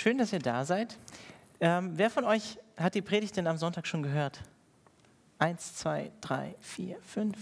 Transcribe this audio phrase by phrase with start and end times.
[0.00, 0.96] schön, dass ihr da seid.
[1.60, 4.40] Ähm, wer von euch hat die Predigt denn am Sonntag schon gehört?
[5.38, 7.36] Eins, zwei, drei, vier, fünf,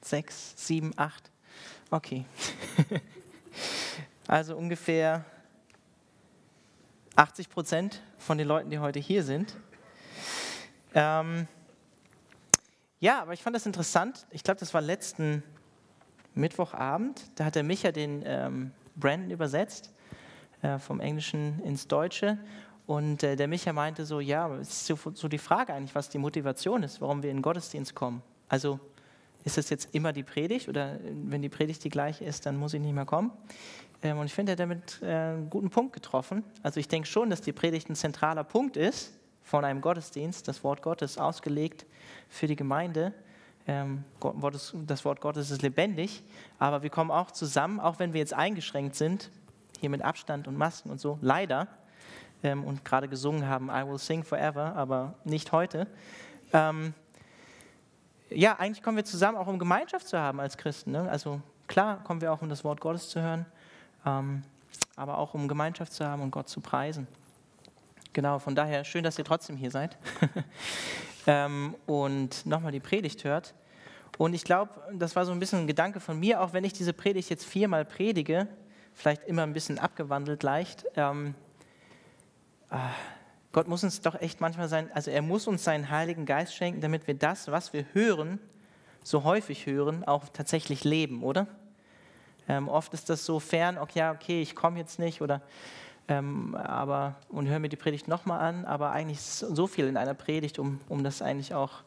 [0.00, 1.30] sechs, sieben, acht.
[1.90, 2.24] Okay.
[4.26, 5.26] also ungefähr
[7.14, 9.54] 80 Prozent von den Leuten, die heute hier sind.
[10.94, 11.46] Ähm,
[13.00, 14.26] ja, aber ich fand das interessant.
[14.30, 15.42] Ich glaube, das war letzten
[16.32, 17.20] Mittwochabend.
[17.34, 19.90] Da hat der Micha den ähm, Brandon übersetzt
[20.62, 22.38] äh, vom Englischen ins Deutsche.
[22.86, 26.08] Und äh, der Micha meinte so, ja, es ist so, so, die Frage eigentlich, was
[26.08, 28.22] die Motivation ist, warum wir in den Gottesdienst kommen.
[28.48, 28.78] Also
[29.44, 32.74] ist das jetzt immer die Predigt oder wenn die Predigt die gleiche ist, dann muss
[32.74, 33.32] ich nicht mehr kommen.
[34.02, 36.44] Ähm, und ich finde, er hat damit äh, einen guten Punkt getroffen.
[36.62, 40.62] Also ich denke schon, dass die Predigt ein zentraler Punkt ist von einem Gottesdienst, das
[40.64, 41.86] Wort Gottes ausgelegt
[42.28, 43.12] für die Gemeinde.
[43.66, 44.04] Ähm,
[44.86, 46.22] das Wort Gottes ist lebendig,
[46.58, 49.30] aber wir kommen auch zusammen, auch wenn wir jetzt eingeschränkt sind,
[49.80, 51.68] hier mit Abstand und Masken und so, leider,
[52.42, 55.86] ähm, und gerade gesungen haben, I will sing forever, aber nicht heute.
[56.52, 56.94] Ähm,
[58.30, 60.92] ja, eigentlich kommen wir zusammen auch um Gemeinschaft zu haben als Christen.
[60.92, 61.08] Ne?
[61.08, 63.46] Also klar kommen wir auch um das Wort Gottes zu hören,
[64.04, 64.42] ähm,
[64.96, 67.06] aber auch um Gemeinschaft zu haben und Gott zu preisen.
[68.12, 69.96] Genau, von daher schön, dass ihr trotzdem hier seid
[71.26, 73.54] ähm, und nochmal die Predigt hört.
[74.18, 76.72] Und ich glaube, das war so ein bisschen ein Gedanke von mir, auch wenn ich
[76.72, 78.48] diese Predigt jetzt viermal predige,
[78.96, 80.86] vielleicht immer ein bisschen abgewandelt leicht.
[80.96, 81.34] Ähm,
[82.70, 82.76] äh,
[83.52, 86.80] Gott muss uns doch echt manchmal sein, also er muss uns seinen Heiligen Geist schenken,
[86.80, 88.40] damit wir das, was wir hören,
[89.04, 91.46] so häufig hören, auch tatsächlich leben, oder?
[92.48, 95.42] Ähm, oft ist das so fern, okay, okay, ich komme jetzt nicht oder
[96.08, 99.96] ähm, aber und höre mir die Predigt nochmal an, aber eigentlich ist so viel in
[99.96, 101.82] einer Predigt, um, um das eigentlich auch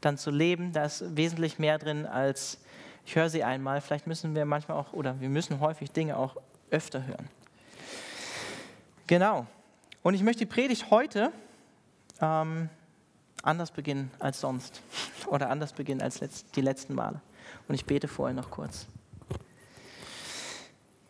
[0.00, 0.72] dann zu leben.
[0.72, 2.58] Da ist wesentlich mehr drin als
[3.04, 3.80] ich höre sie einmal.
[3.80, 6.36] Vielleicht müssen wir manchmal auch oder wir müssen häufig Dinge auch
[6.72, 7.28] öfter hören.
[9.06, 9.46] Genau.
[10.02, 11.32] Und ich möchte die Predigt heute
[12.20, 12.68] ähm,
[13.42, 14.82] anders beginnen als sonst
[15.26, 17.20] oder anders beginnen als letzt, die letzten Male.
[17.68, 18.86] Und ich bete vorher noch kurz.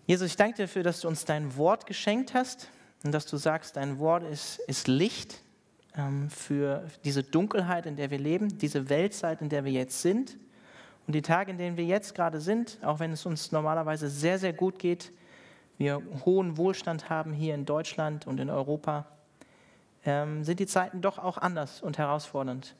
[0.07, 2.69] Jesus, ich danke dir dafür, dass du uns dein Wort geschenkt hast
[3.05, 5.41] und dass du sagst, dein Wort ist, ist Licht
[5.97, 10.37] ähm, für diese Dunkelheit, in der wir leben, diese Weltzeit, in der wir jetzt sind.
[11.07, 14.39] Und die Tage, in denen wir jetzt gerade sind, auch wenn es uns normalerweise sehr,
[14.39, 15.13] sehr gut geht,
[15.79, 19.07] wir hohen Wohlstand haben hier in Deutschland und in Europa,
[20.05, 22.75] ähm, sind die Zeiten doch auch anders und herausfordernd.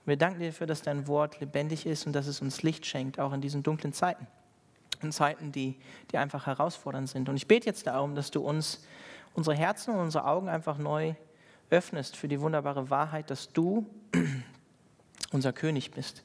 [0.00, 2.86] Und wir danken dir dafür, dass dein Wort lebendig ist und dass es uns Licht
[2.86, 4.26] schenkt, auch in diesen dunklen Zeiten.
[5.02, 5.76] In Zeiten, die,
[6.10, 7.28] die einfach herausfordernd sind.
[7.28, 8.84] Und ich bete jetzt darum, dass du uns
[9.34, 11.14] unsere Herzen und unsere Augen einfach neu
[11.70, 13.86] öffnest für die wunderbare Wahrheit, dass du
[15.32, 16.22] unser König bist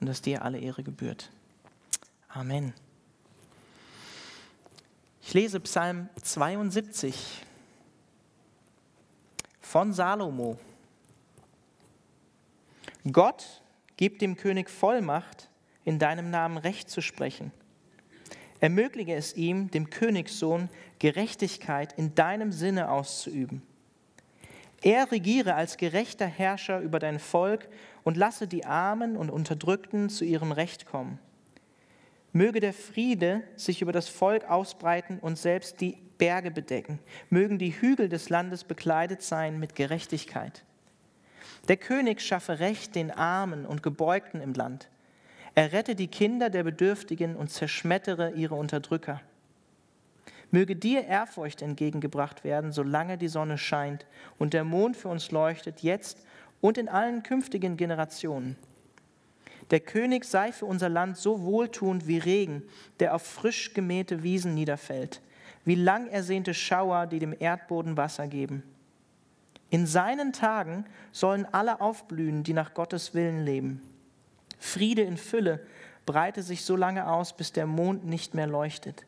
[0.00, 1.30] und dass dir alle Ehre gebührt.
[2.28, 2.74] Amen.
[5.28, 7.44] Ich lese Psalm 72
[9.60, 10.56] von Salomo.
[13.12, 13.62] Gott
[13.98, 15.50] gibt dem König Vollmacht,
[15.84, 17.52] in deinem Namen Recht zu sprechen.
[18.60, 23.60] Ermögliche es ihm, dem Königssohn, Gerechtigkeit in deinem Sinne auszuüben.
[24.80, 27.68] Er regiere als gerechter Herrscher über dein Volk
[28.02, 31.18] und lasse die Armen und Unterdrückten zu ihrem Recht kommen.
[32.32, 36.98] Möge der Friede sich über das Volk ausbreiten und selbst die Berge bedecken.
[37.30, 40.64] Mögen die Hügel des Landes bekleidet sein mit Gerechtigkeit.
[41.68, 44.88] Der König schaffe Recht den Armen und Gebeugten im Land.
[45.54, 49.20] Er rette die Kinder der Bedürftigen und zerschmettere ihre Unterdrücker.
[50.50, 54.06] Möge dir Ehrfurcht entgegengebracht werden, solange die Sonne scheint
[54.38, 56.24] und der Mond für uns leuchtet, jetzt
[56.60, 58.56] und in allen künftigen Generationen.
[59.70, 62.62] Der König sei für unser Land so wohltuend wie Regen,
[63.00, 65.20] der auf frisch gemähte Wiesen niederfällt,
[65.64, 68.62] wie lang ersehnte Schauer, die dem Erdboden Wasser geben.
[69.70, 73.82] In seinen Tagen sollen alle aufblühen, die nach Gottes Willen leben.
[74.58, 75.60] Friede in Fülle
[76.06, 79.04] breite sich so lange aus, bis der Mond nicht mehr leuchtet.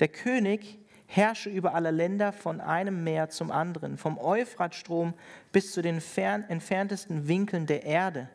[0.00, 5.14] Der König herrsche über alle Länder von einem Meer zum anderen, vom Euphratstrom
[5.52, 8.28] bis zu den fern, entferntesten Winkeln der Erde.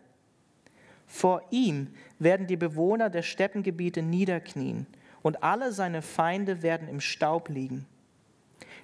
[1.12, 4.88] Vor ihm werden die Bewohner der Steppengebiete niederknien
[5.22, 7.86] und alle seine Feinde werden im Staub liegen.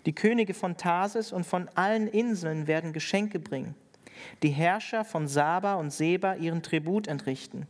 [0.05, 3.75] Die Könige von Tarsis und von allen Inseln werden Geschenke bringen.
[4.43, 7.65] Die Herrscher von Saba und Seba ihren Tribut entrichten.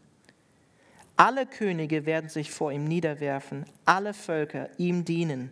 [1.18, 5.52] Alle Könige werden sich vor ihm niederwerfen, alle Völker ihm dienen.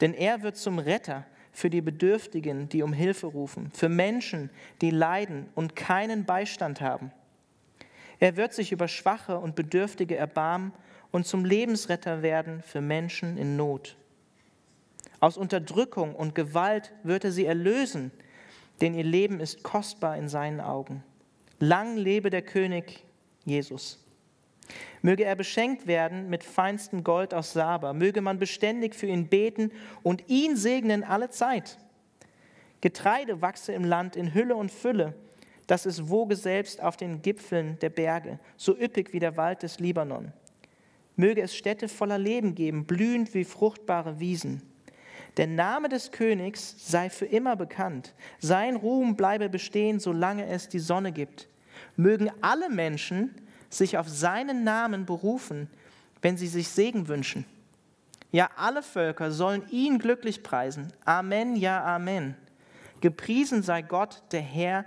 [0.00, 4.50] Denn er wird zum Retter für die Bedürftigen, die um Hilfe rufen, für Menschen,
[4.80, 7.12] die leiden und keinen Beistand haben.
[8.18, 10.72] Er wird sich über Schwache und Bedürftige erbarmen
[11.10, 13.96] und zum Lebensretter werden für Menschen in Not.
[15.20, 18.10] Aus Unterdrückung und Gewalt wird er sie erlösen,
[18.80, 21.02] denn ihr Leben ist kostbar in seinen Augen.
[21.60, 23.04] Lang lebe der König
[23.44, 24.04] Jesus.
[25.02, 27.92] Möge er beschenkt werden mit feinstem Gold aus Saba.
[27.92, 29.70] Möge man beständig für ihn beten
[30.02, 31.78] und ihn segnen alle Zeit.
[32.80, 35.14] Getreide wachse im Land in Hülle und Fülle,
[35.66, 39.78] dass es woge selbst auf den Gipfeln der Berge, so üppig wie der Wald des
[39.80, 40.32] Libanon.
[41.16, 44.62] Möge es Städte voller Leben geben, blühend wie fruchtbare Wiesen.
[45.36, 48.14] Der Name des Königs sei für immer bekannt.
[48.38, 51.48] Sein Ruhm bleibe bestehen, solange es die Sonne gibt.
[51.96, 53.34] Mögen alle Menschen
[53.68, 55.68] sich auf seinen Namen berufen,
[56.22, 57.44] wenn sie sich Segen wünschen.
[58.30, 60.92] Ja, alle Völker sollen ihn glücklich preisen.
[61.04, 62.36] Amen, ja, Amen.
[63.00, 64.84] Gepriesen sei Gott, der Herr,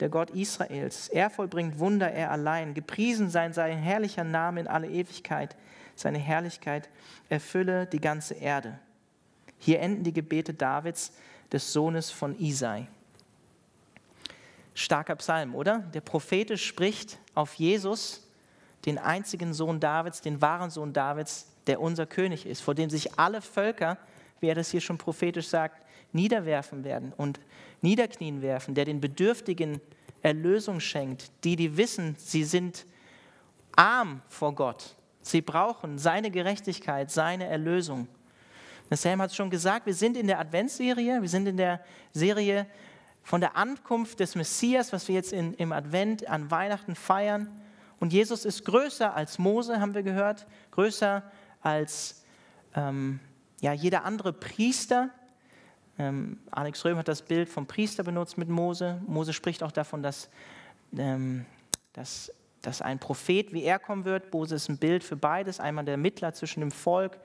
[0.00, 1.08] der Gott Israels.
[1.08, 2.74] Er vollbringt Wunder, er allein.
[2.74, 5.56] Gepriesen sei sein herrlicher Name in alle Ewigkeit.
[5.94, 6.88] Seine Herrlichkeit
[7.28, 8.78] erfülle die ganze Erde.
[9.58, 11.12] Hier enden die Gebete Davids,
[11.52, 12.86] des Sohnes von Isai.
[14.74, 15.80] Starker Psalm, oder?
[15.94, 18.26] Der Prophete spricht auf Jesus,
[18.86, 23.18] den einzigen Sohn Davids, den wahren Sohn Davids, der unser König ist, vor dem sich
[23.18, 23.98] alle Völker,
[24.40, 25.82] wie er das hier schon prophetisch sagt,
[26.12, 27.40] niederwerfen werden und
[27.82, 29.80] niederknien werfen, der den Bedürftigen
[30.22, 32.84] Erlösung schenkt, die, die wissen, sie sind
[33.74, 34.96] arm vor Gott.
[35.22, 38.08] Sie brauchen seine Gerechtigkeit, seine Erlösung.
[38.90, 41.80] Sam hat es schon gesagt, wir sind in der Adventsserie, wir sind in der
[42.12, 42.66] Serie
[43.22, 47.48] von der Ankunft des Messias, was wir jetzt in, im Advent an Weihnachten feiern.
[48.00, 51.22] Und Jesus ist größer als Mose, haben wir gehört, größer
[51.62, 52.24] als
[52.74, 53.20] ähm,
[53.60, 55.10] ja, jeder andere Priester.
[56.00, 59.02] Ähm, Alex Röhm hat das Bild vom Priester benutzt mit Mose.
[59.06, 60.30] Mose spricht auch davon, dass,
[60.96, 61.44] ähm,
[61.92, 62.32] dass,
[62.62, 64.32] dass ein Prophet wie er kommen wird.
[64.32, 67.20] Mose ist ein Bild für beides, einmal der Mittler zwischen dem Volk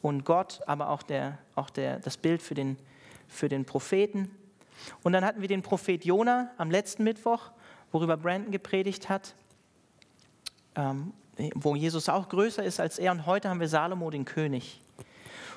[0.00, 2.78] und Gott, aber auch, der, auch der, das Bild für den,
[3.28, 4.30] für den Propheten.
[5.02, 7.50] Und dann hatten wir den Prophet Jona am letzten Mittwoch,
[7.92, 9.34] worüber Brandon gepredigt hat
[10.76, 11.12] ähm,
[11.54, 13.12] wo Jesus auch größer ist als er.
[13.12, 14.80] Und heute haben wir Salomo, den König.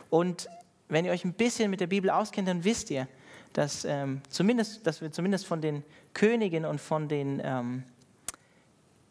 [0.09, 0.49] Und
[0.89, 3.07] wenn ihr euch ein bisschen mit der Bibel auskennt, dann wisst ihr,
[3.53, 7.83] dass, ähm, zumindest, dass wir zumindest von den Königen und von den ähm,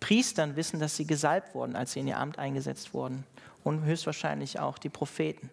[0.01, 3.25] Priestern wissen, dass sie gesalbt wurden, als sie in ihr Amt eingesetzt wurden.
[3.65, 5.51] Und höchstwahrscheinlich auch die Propheten.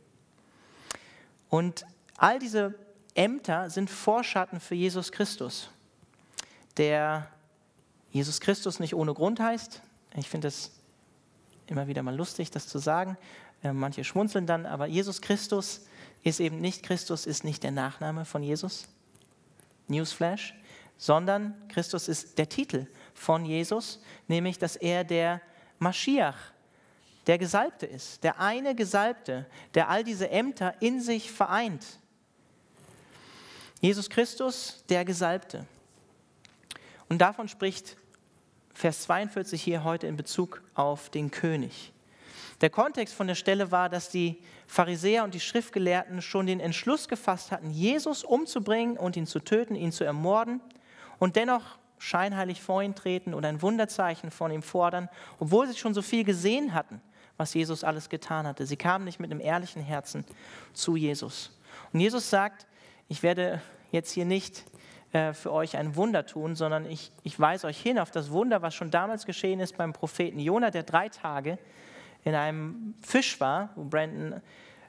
[1.49, 1.85] Und
[2.17, 2.75] all diese
[3.15, 5.69] Ämter sind Vorschatten für Jesus Christus,
[6.77, 7.27] der
[8.11, 9.81] Jesus Christus nicht ohne Grund heißt,
[10.15, 10.71] ich finde es
[11.67, 13.17] immer wieder mal lustig, das zu sagen.
[13.63, 15.81] Äh, manche schmunzeln dann, aber Jesus Christus
[16.23, 18.87] ist eben nicht, Christus ist nicht der Nachname von Jesus,
[19.87, 20.55] Newsflash,
[20.97, 25.41] sondern Christus ist der Titel von Jesus, nämlich dass er der
[25.79, 26.37] Maschiach,
[27.27, 31.85] der Gesalbte ist, der eine Gesalbte, der all diese Ämter in sich vereint.
[33.79, 35.65] Jesus Christus, der Gesalbte.
[37.09, 37.97] Und davon spricht
[38.73, 41.92] Vers 42 hier heute in Bezug auf den König.
[42.63, 47.09] Der Kontext von der Stelle war, dass die Pharisäer und die Schriftgelehrten schon den Entschluss
[47.09, 50.61] gefasst hatten, Jesus umzubringen und ihn zu töten, ihn zu ermorden
[51.19, 55.93] und dennoch scheinheilig vor ihn treten und ein Wunderzeichen von ihm fordern, obwohl sie schon
[55.93, 57.01] so viel gesehen hatten,
[57.35, 58.65] was Jesus alles getan hatte.
[58.65, 60.23] Sie kamen nicht mit einem ehrlichen Herzen
[60.71, 61.59] zu Jesus.
[61.91, 62.65] Und Jesus sagt,
[63.09, 63.61] ich werde
[63.91, 64.63] jetzt hier nicht
[65.11, 68.61] äh, für euch ein Wunder tun, sondern ich, ich weise euch hin auf das Wunder,
[68.61, 71.59] was schon damals geschehen ist beim Propheten Jona, der drei Tage
[72.23, 74.41] in einem Fisch war, wo Brandon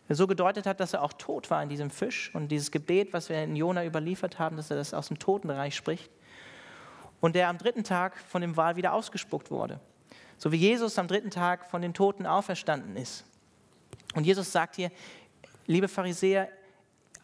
[0.09, 2.31] so gedeutet hat, dass er auch tot war in diesem Fisch.
[2.35, 5.75] Und dieses Gebet, was wir in Jona überliefert haben, dass er das aus dem Totenreich
[5.75, 6.11] spricht.
[7.21, 9.81] Und der am dritten Tag von dem Wal wieder ausgespuckt wurde.
[10.37, 13.25] So wie Jesus am dritten Tag von den Toten auferstanden ist.
[14.15, 14.91] Und Jesus sagt hier,
[15.67, 16.49] liebe Pharisäer,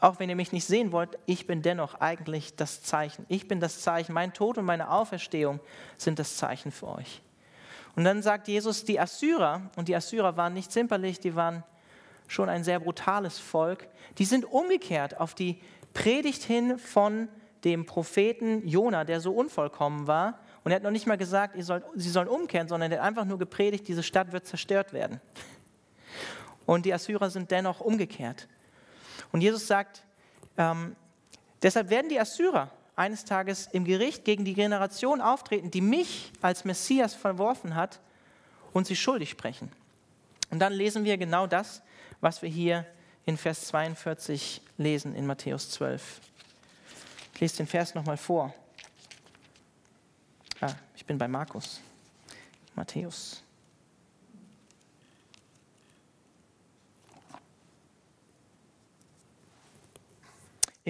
[0.00, 3.26] auch wenn ihr mich nicht sehen wollt, ich bin dennoch eigentlich das Zeichen.
[3.28, 4.14] Ich bin das Zeichen.
[4.14, 5.60] Mein Tod und meine Auferstehung
[5.98, 7.20] sind das Zeichen für euch.
[7.96, 11.64] Und dann sagt Jesus, die Assyrer, und die Assyrer waren nicht zimperlich, die waren
[12.28, 15.60] schon ein sehr brutales Volk, die sind umgekehrt auf die
[15.92, 17.28] Predigt hin von
[17.64, 20.38] dem Propheten Jona, der so unvollkommen war.
[20.62, 23.24] Und er hat noch nicht mal gesagt, sollt, sie sollen umkehren, sondern er hat einfach
[23.24, 25.20] nur gepredigt, diese Stadt wird zerstört werden.
[26.66, 28.46] Und die Assyrer sind dennoch umgekehrt.
[29.32, 30.04] Und Jesus sagt,
[30.56, 30.94] ähm,
[31.62, 32.70] deshalb werden die Assyrer
[33.00, 37.98] eines Tages im Gericht gegen die Generation auftreten, die mich als Messias verworfen hat
[38.74, 39.72] und sie schuldig sprechen.
[40.50, 41.80] Und dann lesen wir genau das,
[42.20, 42.86] was wir hier
[43.24, 46.20] in Vers 42 lesen in Matthäus 12.
[47.34, 48.52] Ich lese den Vers nochmal vor.
[50.60, 51.80] Ah, ich bin bei Markus.
[52.74, 53.42] Matthäus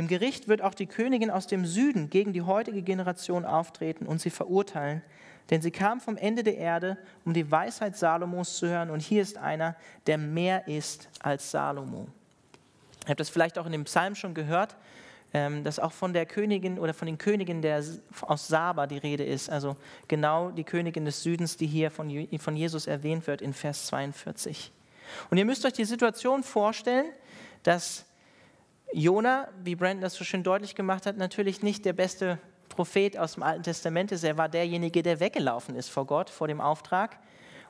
[0.01, 4.19] Im Gericht wird auch die Königin aus dem Süden gegen die heutige Generation auftreten und
[4.19, 5.03] sie verurteilen,
[5.51, 8.89] denn sie kam vom Ende der Erde, um die Weisheit Salomos zu hören.
[8.89, 9.77] Und hier ist einer,
[10.07, 12.07] der mehr ist als Salomo.
[13.03, 14.75] Ihr habt das vielleicht auch in dem Psalm schon gehört,
[15.35, 17.85] ähm, dass auch von der Königin oder von den Königen der,
[18.23, 19.51] aus Saba die Rede ist.
[19.51, 19.77] Also
[20.09, 24.73] genau die Königin des Südens, die hier von Jesus erwähnt wird in Vers 42.
[25.29, 27.13] Und ihr müsst euch die Situation vorstellen,
[27.65, 28.07] dass
[28.93, 33.35] Jona, wie Brandon das so schön deutlich gemacht hat, natürlich nicht der beste Prophet aus
[33.35, 34.25] dem Alten Testament ist.
[34.25, 37.19] Er war derjenige, der weggelaufen ist vor Gott, vor dem Auftrag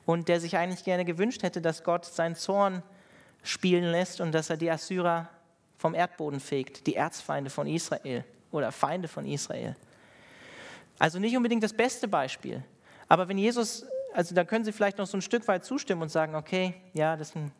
[0.05, 2.81] und der sich eigentlich gerne gewünscht hätte, dass Gott seinen Zorn
[3.43, 5.29] spielen lässt und dass er die Assyrer
[5.77, 9.75] vom Erdboden fegt, die Erzfeinde von Israel oder Feinde von Israel.
[10.99, 12.63] Also nicht unbedingt das beste Beispiel.
[13.07, 16.09] Aber wenn Jesus, also da können Sie vielleicht noch so ein Stück weit zustimmen und
[16.09, 17.51] sagen, okay, ja, das ist ein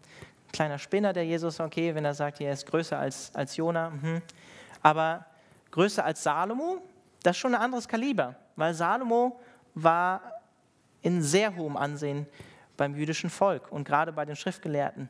[0.51, 3.89] kleiner Spinner, der Jesus, okay, wenn er sagt, er ist größer als, als Jona.
[3.89, 4.21] Mhm.
[4.81, 5.25] Aber
[5.71, 6.81] größer als Salomo,
[7.23, 9.39] das ist schon ein anderes Kaliber, weil Salomo
[9.73, 10.21] war
[11.01, 12.27] in sehr hohem Ansehen
[12.77, 15.09] beim jüdischen Volk und gerade bei den Schriftgelehrten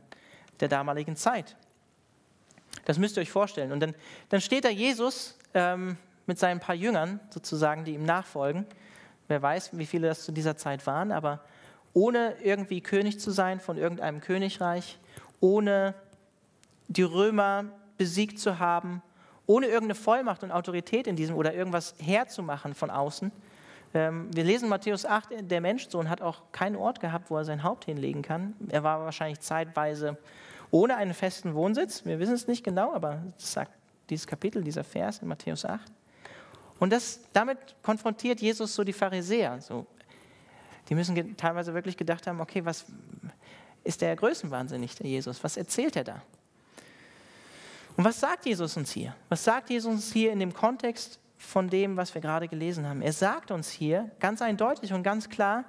[0.59, 1.55] der damaligen Zeit.
[2.85, 3.71] Das müsst ihr euch vorstellen.
[3.71, 3.95] Und dann,
[4.29, 8.65] dann steht da Jesus ähm, mit seinen paar Jüngern sozusagen, die ihm nachfolgen.
[9.27, 11.41] Wer weiß, wie viele das zu dieser Zeit waren, aber
[11.93, 14.97] ohne irgendwie König zu sein von irgendeinem Königreich,
[15.41, 15.93] ohne
[16.87, 17.65] die Römer
[17.97, 19.01] besiegt zu haben,
[19.45, 23.31] ohne irgendeine Vollmacht und Autorität in diesem oder irgendwas herzumachen von außen.
[23.93, 27.63] Ähm, wir lesen Matthäus 8, der Menschsohn hat auch keinen Ort gehabt, wo er sein
[27.63, 28.53] Haupt hinlegen kann.
[28.69, 30.17] Er war wahrscheinlich zeitweise
[30.69, 32.05] ohne einen festen Wohnsitz.
[32.05, 33.71] Wir wissen es nicht genau, aber das sagt
[34.09, 35.91] dieses Kapitel, dieser Vers in Matthäus 8.
[36.79, 39.59] Und das, damit konfrontiert Jesus so die Pharisäer.
[39.61, 39.85] So.
[40.89, 42.85] Die müssen teilweise wirklich gedacht haben, okay, was
[43.83, 45.43] ist der Größenwahnsinnig, der Jesus?
[45.43, 46.21] Was erzählt er da?
[47.97, 49.15] Und was sagt Jesus uns hier?
[49.29, 53.01] Was sagt Jesus uns hier in dem Kontext von dem, was wir gerade gelesen haben?
[53.01, 55.65] Er sagt uns hier ganz eindeutig und ganz klar,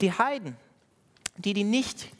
[0.00, 0.56] die Heiden,
[1.36, 2.10] die, die nicht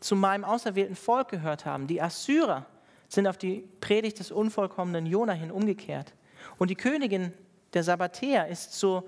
[0.00, 2.66] zu meinem auserwählten Volk gehört haben, die Assyrer,
[3.08, 6.14] sind auf die Predigt des unvollkommenen Jona hin umgekehrt.
[6.58, 7.32] Und die Königin
[7.74, 9.06] der Sabbatäer ist so,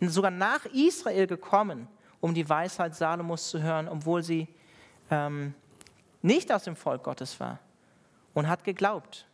[0.00, 1.86] sogar nach Israel gekommen,
[2.26, 4.48] um die Weisheit Salomos zu hören, obwohl sie
[5.12, 5.54] ähm,
[6.22, 7.60] nicht aus dem Volk Gottes war
[8.34, 9.26] und hat geglaubt.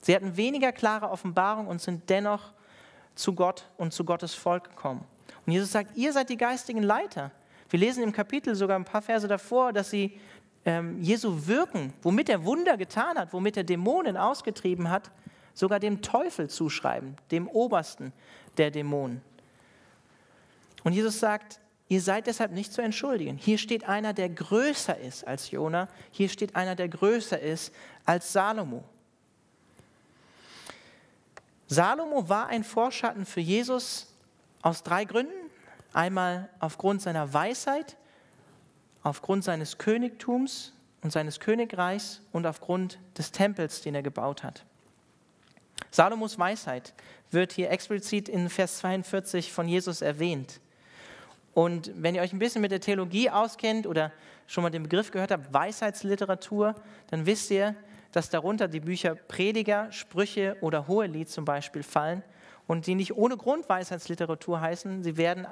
[0.00, 2.52] Sie hatten weniger klare Offenbarung und sind dennoch
[3.16, 5.04] zu Gott und zu Gottes Volk gekommen.
[5.44, 7.32] Und Jesus sagt, ihr seid die geistigen Leiter.
[7.70, 10.20] Wir lesen im Kapitel sogar ein paar Verse davor, dass sie
[10.64, 15.10] ähm, Jesu Wirken, womit er Wunder getan hat, womit er Dämonen ausgetrieben hat,
[15.54, 18.12] sogar dem Teufel zuschreiben, dem Obersten
[18.56, 19.22] der Dämonen.
[20.84, 23.38] Und Jesus sagt, Ihr seid deshalb nicht zu entschuldigen.
[23.38, 25.88] Hier steht einer, der größer ist als Jona.
[26.10, 28.84] Hier steht einer, der größer ist als Salomo.
[31.66, 34.06] Salomo war ein Vorschatten für Jesus
[34.60, 35.32] aus drei Gründen.
[35.94, 37.96] Einmal aufgrund seiner Weisheit,
[39.02, 44.64] aufgrund seines Königtums und seines Königreichs und aufgrund des Tempels, den er gebaut hat.
[45.90, 46.92] Salomos Weisheit
[47.30, 50.60] wird hier explizit in Vers 42 von Jesus erwähnt.
[51.58, 54.12] Und wenn ihr euch ein bisschen mit der Theologie auskennt oder
[54.46, 56.76] schon mal den Begriff gehört habt, Weisheitsliteratur,
[57.10, 57.74] dann wisst ihr,
[58.12, 62.22] dass darunter die Bücher Prediger, Sprüche oder Hohelied zum Beispiel fallen
[62.68, 65.02] und die nicht ohne Grund Weisheitsliteratur heißen.
[65.02, 65.48] Sie werden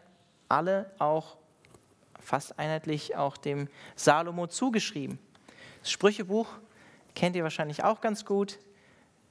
[0.49, 1.39] alle auch
[2.21, 5.19] fast einheitlich auch dem Salomo zugeschrieben.
[5.81, 6.47] Das Sprüchebuch
[7.17, 8.61] kennt ihr wahrscheinlich auch ganz gut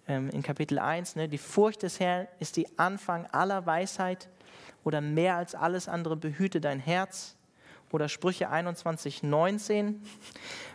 [0.09, 1.15] ähm, in Kapitel 1.
[1.15, 1.29] Ne?
[1.29, 4.27] Die Furcht des Herrn ist die Anfang aller Weisheit
[4.85, 7.35] oder mehr als alles andere behüte dein Herz
[7.91, 10.01] oder Sprüche 21, 19.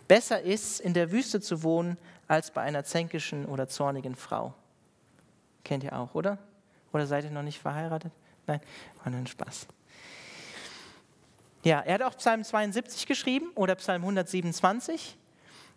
[0.08, 1.96] Besser ist, in der Wüste zu wohnen,
[2.28, 4.52] als bei einer zänkischen oder zornigen Frau.
[5.64, 6.38] Kennt ihr auch, oder?
[6.92, 8.12] Oder seid ihr noch nicht verheiratet?
[8.46, 8.60] Nein,
[9.02, 9.66] war nur ein Spaß.
[11.62, 15.16] Ja, er hat auch Psalm 72 geschrieben oder Psalm 127.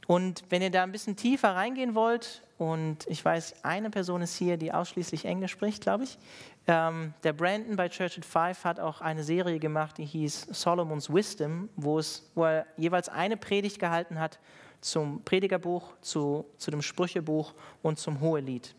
[0.08, 4.36] Und wenn ihr da ein bisschen tiefer reingehen wollt, und ich weiß, eine Person ist
[4.36, 6.18] hier, die ausschließlich Englisch spricht, glaube ich.
[6.66, 11.14] Ähm, der Brandon bei Church at Five hat auch eine Serie gemacht, die hieß Solomon's
[11.14, 12.00] Wisdom, wo,
[12.46, 14.40] er jeweils eine Predigt gehalten hat
[14.80, 18.76] zum Predigerbuch, zu, zu dem Sprüchebuch und zum Hohelied.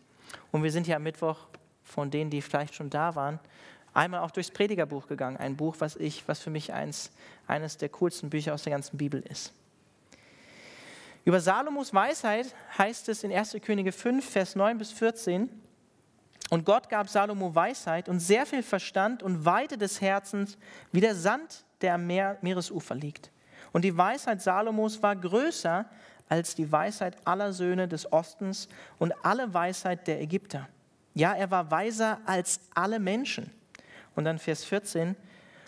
[0.51, 1.47] Und wir sind ja am Mittwoch
[1.83, 3.39] von denen, die vielleicht schon da waren,
[3.93, 5.37] einmal auch durchs Predigerbuch gegangen.
[5.37, 7.11] Ein Buch, was, ich, was für mich eins,
[7.47, 9.53] eines der coolsten Bücher aus der ganzen Bibel ist.
[11.23, 13.57] Über Salomos Weisheit heißt es in 1.
[13.63, 15.49] Könige 5, Vers 9 bis 14,
[16.49, 20.57] und Gott gab Salomo Weisheit und sehr viel Verstand und Weite des Herzens,
[20.91, 23.31] wie der Sand, der am Meer, Meeresufer liegt.
[23.71, 25.85] Und die Weisheit Salomos war größer
[26.29, 28.67] als die Weisheit aller Söhne des Ostens
[28.99, 30.67] und alle Weisheit der Ägypter.
[31.13, 33.51] Ja, er war weiser als alle Menschen.
[34.15, 35.15] Und dann Vers 14.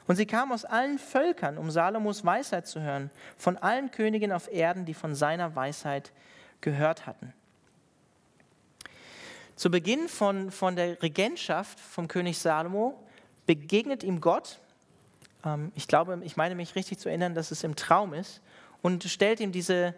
[0.08, 4.52] Und sie kamen aus allen Völkern, um Salomos Weisheit zu hören, von allen Königen auf
[4.52, 6.12] Erden, die von seiner Weisheit
[6.62, 7.34] gehört hatten.
[9.58, 13.04] Zu Beginn von, von der Regentschaft vom König Salomo
[13.48, 14.60] begegnet ihm Gott.
[15.44, 18.44] Ähm, ich glaube, ich meine mich richtig zu erinnern, dass es im Traum ist
[18.84, 19.96] und stellt ihm diese,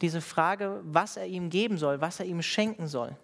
[0.00, 3.16] diese Frage, was er ihm geben soll, was er ihm schenken soll.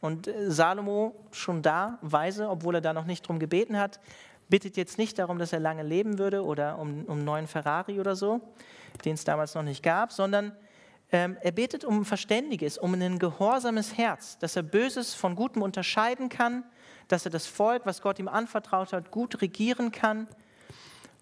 [0.00, 4.00] Und äh, Salomo schon da, weise, obwohl er da noch nicht drum gebeten hat,
[4.48, 8.00] bittet jetzt nicht darum, dass er lange leben würde oder um, um einen neuen Ferrari
[8.00, 8.40] oder so,
[9.04, 10.56] den es damals noch nicht gab, sondern
[11.12, 16.30] er betet um ein verständiges, um ein gehorsames Herz, dass er Böses von Gutem unterscheiden
[16.30, 16.64] kann,
[17.08, 20.26] dass er das Volk, was Gott ihm anvertraut hat, gut regieren kann.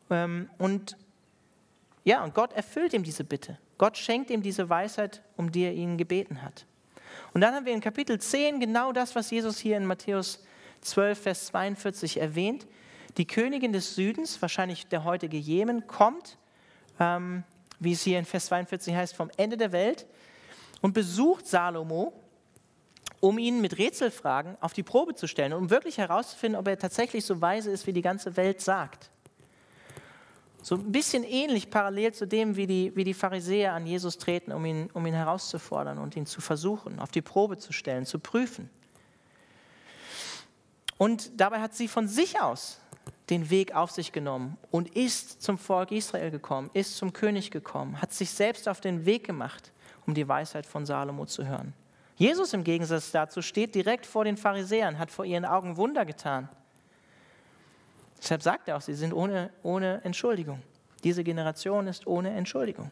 [0.09, 0.97] Ähm, und
[2.05, 3.59] ja, und Gott erfüllt ihm diese Bitte.
[3.79, 6.67] Gott schenkt ihm diese Weisheit, um die er ihn gebeten hat.
[7.35, 10.45] Und dann haben wir in Kapitel 10 genau das, was Jesus hier in Matthäus
[10.83, 12.67] 12, Vers 42 erwähnt.
[13.17, 16.39] Die Königin des Südens, wahrscheinlich der heutige Jemen, kommt,
[17.01, 17.43] ähm,
[17.81, 20.07] wie es hier in Vers 42 heißt, vom Ende der Welt
[20.81, 22.13] und besucht Salomo,
[23.19, 27.25] um ihn mit Rätselfragen auf die Probe zu stellen, um wirklich herauszufinden, ob er tatsächlich
[27.25, 29.11] so weise ist, wie die ganze Welt sagt.
[30.63, 34.53] So ein bisschen ähnlich parallel zu dem, wie die, wie die Pharisäer an Jesus treten,
[34.53, 38.19] um ihn, um ihn herauszufordern und ihn zu versuchen, auf die Probe zu stellen, zu
[38.19, 38.69] prüfen.
[40.99, 42.79] Und dabei hat sie von sich aus
[43.29, 48.01] den Weg auf sich genommen und ist zum Volk Israel gekommen, ist zum König gekommen,
[48.01, 49.73] hat sich selbst auf den Weg gemacht,
[50.07, 51.73] um die Weisheit von Salomo zu hören.
[52.17, 56.49] Jesus im Gegensatz dazu steht direkt vor den Pharisäern, hat vor ihren Augen Wunder getan
[58.21, 60.63] Deshalb sagt er auch, sie sind ohne, ohne Entschuldigung.
[61.03, 62.91] Diese Generation ist ohne Entschuldigung.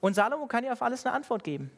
[0.00, 1.70] Und Salomo kann ihr auf alles eine Antwort geben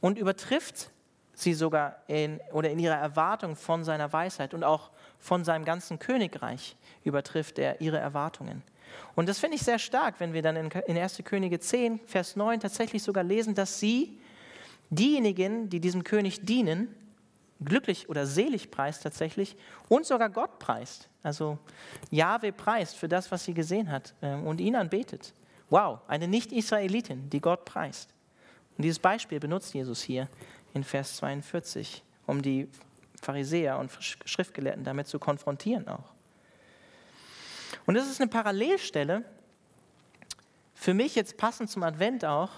[0.00, 0.90] und übertrifft
[1.34, 5.98] sie sogar in, oder in ihrer Erwartung von seiner Weisheit und auch von seinem ganzen
[5.98, 8.62] Königreich übertrifft er ihre Erwartungen.
[9.14, 11.22] Und das finde ich sehr stark, wenn wir dann in 1.
[11.24, 14.18] Könige 10, Vers 9 tatsächlich sogar lesen, dass sie,
[14.88, 16.94] diejenigen, die diesem König dienen,
[17.64, 19.56] glücklich oder selig preist tatsächlich
[19.88, 21.08] und sogar Gott preist.
[21.22, 21.58] Also
[22.10, 25.34] Jahwe preist für das, was sie gesehen hat ähm, und ihn anbetet.
[25.68, 28.14] Wow, eine Nicht-Israelitin, die Gott preist.
[28.76, 30.28] Und dieses Beispiel benutzt Jesus hier
[30.72, 32.66] in Vers 42, um die
[33.20, 33.90] Pharisäer und
[34.24, 36.12] Schriftgelehrten damit zu konfrontieren auch.
[37.86, 39.24] Und das ist eine Parallelstelle,
[40.74, 42.50] für mich jetzt passend zum Advent auch,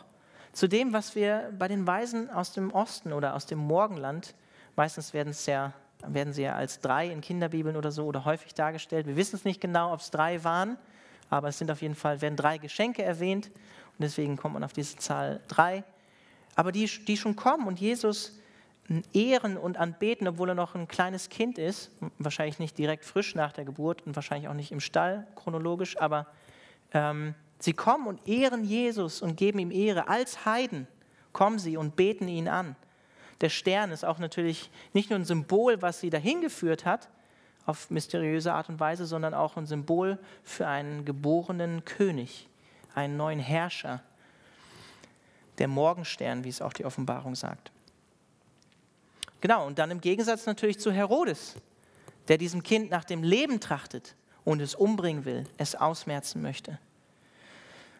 [0.52, 4.34] zu dem, was wir bei den Weisen aus dem Osten oder aus dem Morgenland
[4.76, 5.72] Meistens werden, es ja,
[6.06, 9.06] werden sie ja als drei in Kinderbibeln oder so oder häufig dargestellt.
[9.06, 10.78] Wir wissen es nicht genau, ob es drei waren,
[11.28, 14.72] aber es sind auf jeden Fall, werden drei Geschenke erwähnt und deswegen kommt man auf
[14.72, 15.84] diese Zahl drei.
[16.54, 18.38] Aber die, die schon kommen und Jesus
[19.12, 23.52] ehren und anbeten, obwohl er noch ein kleines Kind ist, wahrscheinlich nicht direkt frisch nach
[23.52, 26.26] der Geburt und wahrscheinlich auch nicht im Stall chronologisch, aber
[26.92, 30.08] ähm, sie kommen und ehren Jesus und geben ihm Ehre.
[30.08, 30.86] Als Heiden
[31.32, 32.76] kommen sie und beten ihn an.
[33.40, 37.08] Der Stern ist auch natürlich nicht nur ein Symbol, was sie dahin geführt hat,
[37.66, 42.48] auf mysteriöse Art und Weise, sondern auch ein Symbol für einen geborenen König,
[42.94, 44.02] einen neuen Herrscher.
[45.58, 47.72] Der Morgenstern, wie es auch die Offenbarung sagt.
[49.42, 51.56] Genau, und dann im Gegensatz natürlich zu Herodes,
[52.28, 56.78] der diesem Kind nach dem Leben trachtet und es umbringen will, es ausmerzen möchte.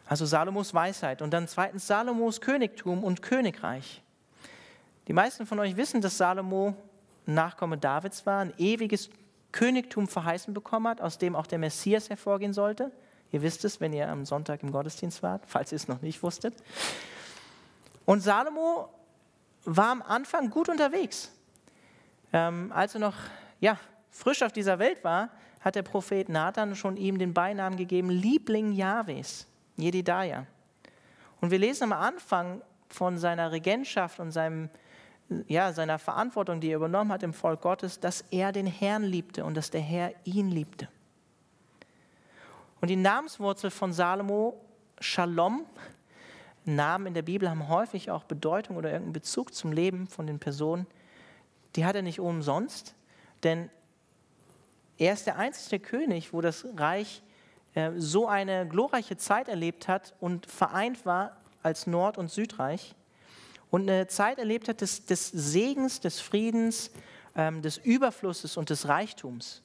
[0.06, 4.02] Also Salomos Weisheit und dann zweitens Salomos Königtum und Königreich.
[5.08, 6.76] Die meisten von euch wissen, dass Salomo
[7.26, 9.10] ein Nachkomme Davids war, ein ewiges
[9.50, 12.92] Königtum verheißen bekommen hat, aus dem auch der Messias hervorgehen sollte.
[13.32, 16.22] Ihr wisst es, wenn ihr am Sonntag im Gottesdienst wart, falls ihr es noch nicht
[16.22, 16.54] wusstet.
[18.04, 18.88] Und Salomo
[19.64, 21.30] war am Anfang gut unterwegs.
[22.32, 23.16] Ähm, als er noch
[23.60, 23.78] ja,
[24.10, 28.72] frisch auf dieser Welt war, hat der Prophet Nathan schon ihm den Beinamen gegeben, Liebling
[28.72, 29.46] Jahwes,
[29.76, 30.46] Jedidiah.
[31.40, 34.68] Und wir lesen am Anfang von seiner Regentschaft und seinem
[35.46, 39.44] ja, seiner Verantwortung, die er übernommen hat im Volk Gottes, dass er den Herrn liebte
[39.44, 40.88] und dass der Herr ihn liebte.
[42.80, 44.60] Und die Namenswurzel von Salomo,
[45.00, 45.64] Shalom,
[46.64, 50.38] Namen in der Bibel haben häufig auch Bedeutung oder irgendeinen Bezug zum Leben von den
[50.38, 50.86] Personen.
[51.76, 52.94] Die hat er nicht umsonst,
[53.42, 53.70] denn
[54.98, 57.22] er ist der einzige König, wo das Reich
[57.74, 62.94] äh, so eine glorreiche Zeit erlebt hat und vereint war als Nord- und Südreich
[63.70, 66.90] und eine Zeit erlebt hat des, des Segens, des Friedens,
[67.34, 69.62] ähm, des Überflusses und des Reichtums.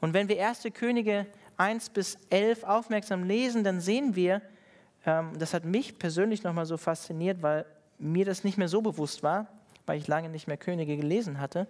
[0.00, 0.66] Und wenn wir 1.
[0.74, 4.42] Könige 1 bis 11 aufmerksam lesen, dann sehen wir,
[5.06, 7.66] ähm, das hat mich persönlich nochmal so fasziniert, weil
[7.98, 9.46] mir das nicht mehr so bewusst war,
[9.86, 11.66] weil ich lange nicht mehr Könige gelesen hatte,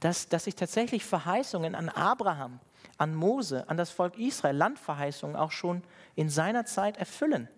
[0.00, 2.60] dass, dass sich tatsächlich Verheißungen an Abraham,
[2.98, 5.82] an Mose, an das Volk Israel, Landverheißungen auch schon
[6.14, 7.48] in seiner Zeit erfüllen.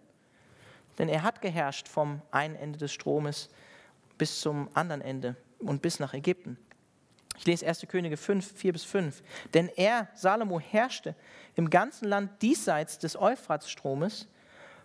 [0.99, 3.49] Denn er hat geherrscht vom einen Ende des Stromes
[4.19, 6.59] bis zum anderen Ende und bis nach Ägypten.
[7.39, 7.87] Ich lese 1.
[7.89, 9.23] Könige 5, 4 bis 5.
[9.55, 11.15] Denn er, Salomo, herrschte
[11.55, 14.29] im ganzen Land diesseits des Euphratstromes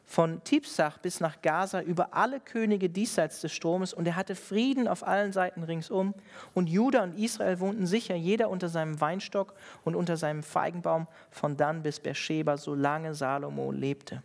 [0.07, 4.87] von Tipsach bis nach Gaza über alle Könige diesseits des Stromes und er hatte Frieden
[4.87, 6.13] auf allen Seiten ringsum.
[6.53, 11.57] Und Juda und Israel wohnten sicher, jeder unter seinem Weinstock und unter seinem Feigenbaum von
[11.57, 14.23] Dan bis Beersheba, solange Salomo lebte.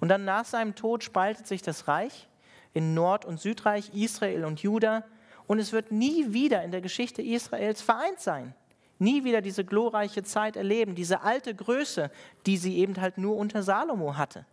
[0.00, 2.28] Und dann nach seinem Tod spaltet sich das Reich
[2.74, 5.04] in Nord- und Südreich, Israel und Juda.
[5.46, 8.54] Und es wird nie wieder in der Geschichte Israels vereint sein
[8.98, 12.10] nie wieder diese glorreiche Zeit erleben, diese alte Größe,
[12.46, 14.44] die sie eben halt nur unter Salomo hatte.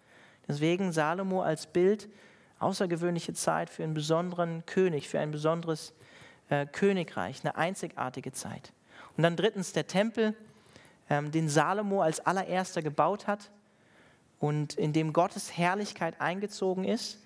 [0.48, 2.08] Deswegen Salomo als Bild,
[2.60, 5.94] außergewöhnliche Zeit für einen besonderen König, für ein besonderes
[6.50, 8.72] äh, Königreich, eine einzigartige Zeit.
[9.18, 10.36] Und dann drittens der Tempel,
[11.10, 13.52] ähm, den Salomo als allererster gebaut hat
[14.40, 17.20] und in dem Gottes Herrlichkeit eingezogen ist.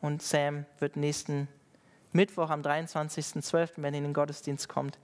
[0.00, 1.48] Und Sam wird nächsten
[2.12, 4.98] Mittwoch am 23.12., wenn er in den Gottesdienst kommt,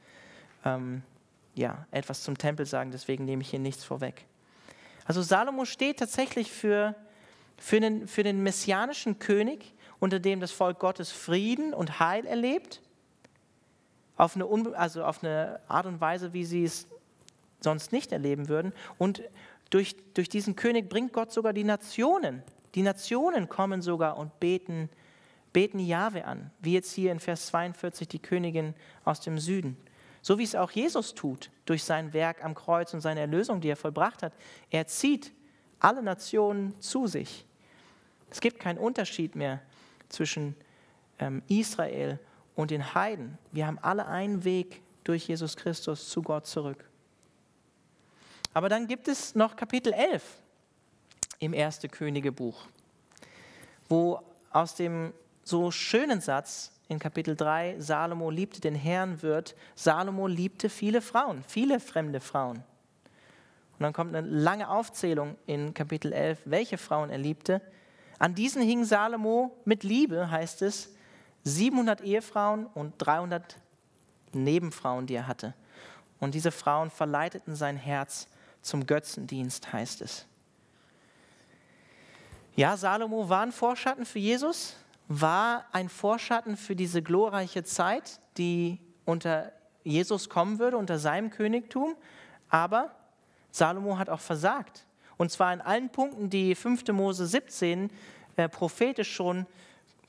[0.74, 1.02] ähm,
[1.54, 4.24] ja, etwas zum Tempel sagen, deswegen nehme ich hier nichts vorweg.
[5.04, 6.94] Also Salomo steht tatsächlich für,
[7.56, 12.80] für, den, für den messianischen König, unter dem das Volk Gottes Frieden und Heil erlebt,
[14.16, 16.86] auf eine, also auf eine Art und Weise, wie sie es
[17.60, 18.72] sonst nicht erleben würden.
[18.98, 19.22] Und
[19.70, 22.42] durch, durch diesen König bringt Gott sogar die Nationen.
[22.74, 24.88] Die Nationen kommen sogar und beten,
[25.52, 29.76] beten Jahwe an, wie jetzt hier in Vers 42 die Königin aus dem Süden.
[30.28, 33.70] So wie es auch Jesus tut durch sein Werk am Kreuz und seine Erlösung, die
[33.70, 34.34] er vollbracht hat.
[34.68, 35.32] Er zieht
[35.80, 37.46] alle Nationen zu sich.
[38.28, 39.62] Es gibt keinen Unterschied mehr
[40.10, 40.54] zwischen
[41.18, 42.18] ähm, Israel
[42.54, 43.38] und den Heiden.
[43.52, 46.84] Wir haben alle einen Weg durch Jesus Christus zu Gott zurück.
[48.52, 50.22] Aber dann gibt es noch Kapitel 11
[51.38, 51.80] im 1.
[51.90, 52.66] Königebuch,
[53.88, 60.26] wo aus dem so schönen Satz in Kapitel 3, Salomo liebte den Herrn, wird, Salomo
[60.26, 62.56] liebte viele Frauen, viele fremde Frauen.
[62.58, 67.60] Und dann kommt eine lange Aufzählung in Kapitel 11, welche Frauen er liebte.
[68.18, 70.94] An diesen hing Salomo mit Liebe, heißt es,
[71.44, 73.56] 700 Ehefrauen und 300
[74.32, 75.54] Nebenfrauen, die er hatte.
[76.18, 78.26] Und diese Frauen verleiteten sein Herz
[78.62, 80.26] zum Götzendienst, heißt es.
[82.56, 84.74] Ja, Salomo war ein Vorschatten für Jesus,
[85.08, 91.96] war ein Vorschatten für diese glorreiche Zeit, die unter Jesus kommen würde, unter seinem Königtum.
[92.50, 92.94] Aber
[93.50, 94.86] Salomo hat auch versagt.
[95.16, 96.86] Und zwar in allen Punkten, die 5.
[96.88, 97.90] Mose 17
[98.36, 99.46] äh, prophetisch schon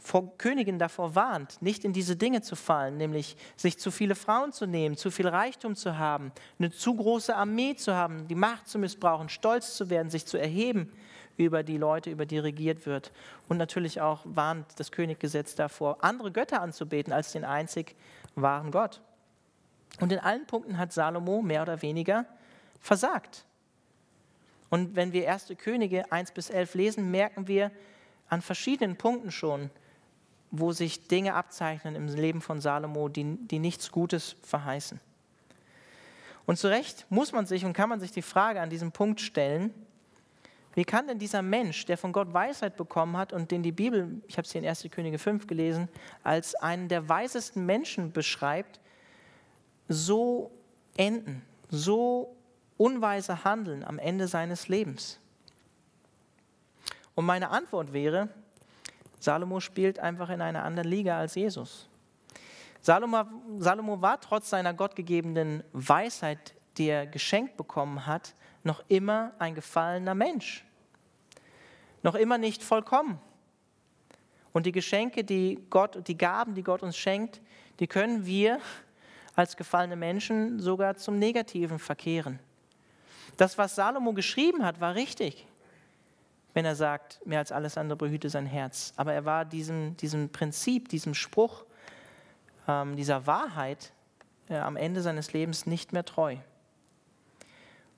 [0.02, 4.54] vor Königin davor warnt, nicht in diese Dinge zu fallen, nämlich sich zu viele Frauen
[4.54, 8.68] zu nehmen, zu viel Reichtum zu haben, eine zu große Armee zu haben, die Macht
[8.68, 10.92] zu missbrauchen, stolz zu werden, sich zu erheben
[11.40, 13.14] über die Leute, über die regiert wird.
[13.48, 17.96] Und natürlich auch warnt das Königgesetz davor, andere Götter anzubeten als den einzig
[18.36, 19.02] wahren Gott.
[20.02, 22.26] Und in allen Punkten hat Salomo mehr oder weniger
[22.82, 23.46] versagt.
[24.70, 25.54] Und wenn wir 1.
[25.58, 27.72] Könige 1 bis 11 lesen, merken wir
[28.28, 29.72] an verschiedenen Punkten schon,
[30.52, 35.00] wo sich Dinge abzeichnen im Leben von Salomo, die, die nichts Gutes verheißen.
[36.46, 39.22] Und zu Recht muss man sich und kann man sich die Frage an diesem Punkt
[39.22, 39.74] stellen,
[40.76, 44.22] wie kann denn dieser Mensch, der von Gott Weisheit bekommen hat und den die Bibel,
[44.28, 44.88] ich habe es hier in 1.
[44.92, 45.90] Könige 5 gelesen,
[46.24, 48.80] als einen der weisesten Menschen beschreibt,
[49.88, 50.52] so
[50.96, 52.36] enden, so
[52.78, 55.20] unweise handeln am Ende seines Lebens?
[57.16, 58.30] Und meine Antwort wäre,
[59.20, 61.90] Salomo spielt einfach in einer anderen Liga als Jesus.
[62.82, 63.26] Salomo,
[63.58, 68.36] Salomo war trotz seiner gottgegebenen Weisheit, die er geschenkt bekommen hat,
[68.70, 70.64] noch immer ein gefallener Mensch.
[72.04, 73.20] Noch immer nicht vollkommen.
[74.54, 77.42] Und die Geschenke, die Gott, die Gaben, die Gott uns schenkt,
[77.80, 78.60] die können wir
[79.36, 82.38] als gefallene Menschen sogar zum Negativen verkehren.
[83.38, 85.48] Das, was Salomo geschrieben hat, war richtig,
[86.54, 88.94] wenn er sagt, mehr als alles andere behüte sein Herz.
[88.98, 91.66] Aber er war diesem, diesem Prinzip, diesem Spruch,
[92.68, 93.94] ähm, dieser Wahrheit
[94.48, 96.36] äh, am Ende seines Lebens nicht mehr treu.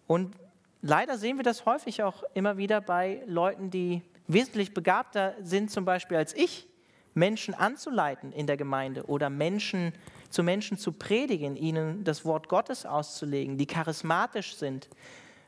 [0.07, 0.33] Und
[0.81, 5.85] leider sehen wir das häufig auch immer wieder bei Leuten, die wesentlich begabter sind, zum
[5.85, 6.67] Beispiel als ich,
[7.13, 9.93] Menschen anzuleiten in der Gemeinde oder Menschen
[10.29, 14.87] zu Menschen zu predigen, ihnen das Wort Gottes auszulegen, die charismatisch sind.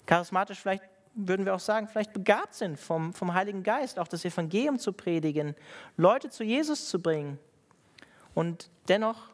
[0.05, 0.83] Charismatisch vielleicht
[1.15, 4.91] würden wir auch sagen, vielleicht begabt sind vom, vom Heiligen Geist, auch das Evangelium zu
[4.93, 5.55] predigen,
[5.95, 7.39] Leute zu Jesus zu bringen.
[8.33, 9.29] Und dennoch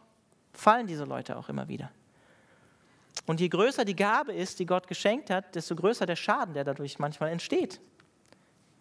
[0.54, 1.90] fallen diese Leute auch immer wieder.
[3.30, 6.64] Und je größer die Gabe ist, die Gott geschenkt hat, desto größer der Schaden, der
[6.64, 7.80] dadurch manchmal entsteht.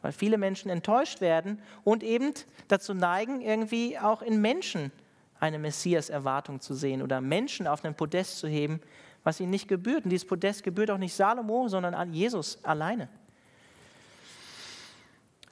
[0.00, 2.32] Weil viele Menschen enttäuscht werden und eben
[2.66, 4.90] dazu neigen, irgendwie auch in Menschen
[5.38, 8.80] eine Messias-Erwartung zu sehen oder Menschen auf einen Podest zu heben,
[9.22, 10.04] was ihnen nicht gebührt.
[10.04, 13.10] Und dieses Podest gebührt auch nicht Salomo, sondern an Jesus alleine.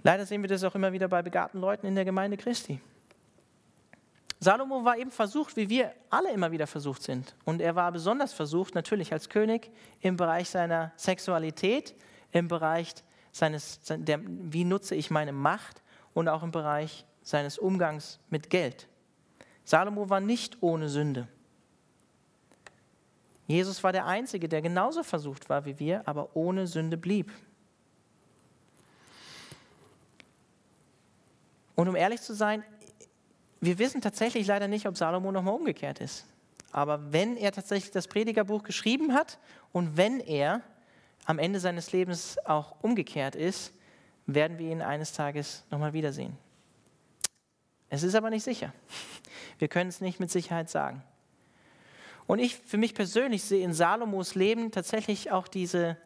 [0.02, 2.80] Leider sehen wir das auch immer wieder bei begabten Leuten in der Gemeinde Christi.
[4.38, 7.34] Salomo war eben versucht, wie wir alle immer wieder versucht sind.
[7.44, 9.70] Und er war besonders versucht, natürlich als König,
[10.00, 11.94] im Bereich seiner Sexualität,
[12.32, 12.94] im Bereich
[13.32, 18.88] seines, der, wie nutze ich meine Macht und auch im Bereich seines Umgangs mit Geld.
[19.64, 21.28] Salomo war nicht ohne Sünde.
[23.46, 27.32] Jesus war der Einzige, der genauso versucht war wie wir, aber ohne Sünde blieb.
[31.74, 32.64] Und um ehrlich zu sein,
[33.60, 36.26] wir wissen tatsächlich leider nicht, ob Salomo nochmal umgekehrt ist.
[36.72, 39.38] Aber wenn er tatsächlich das Predigerbuch geschrieben hat
[39.72, 40.62] und wenn er
[41.24, 43.72] am Ende seines Lebens auch umgekehrt ist,
[44.26, 46.36] werden wir ihn eines Tages nochmal wiedersehen.
[47.88, 48.72] Es ist aber nicht sicher.
[49.58, 51.02] Wir können es nicht mit Sicherheit sagen.
[52.26, 55.96] Und ich für mich persönlich sehe in Salomos Leben tatsächlich auch diese,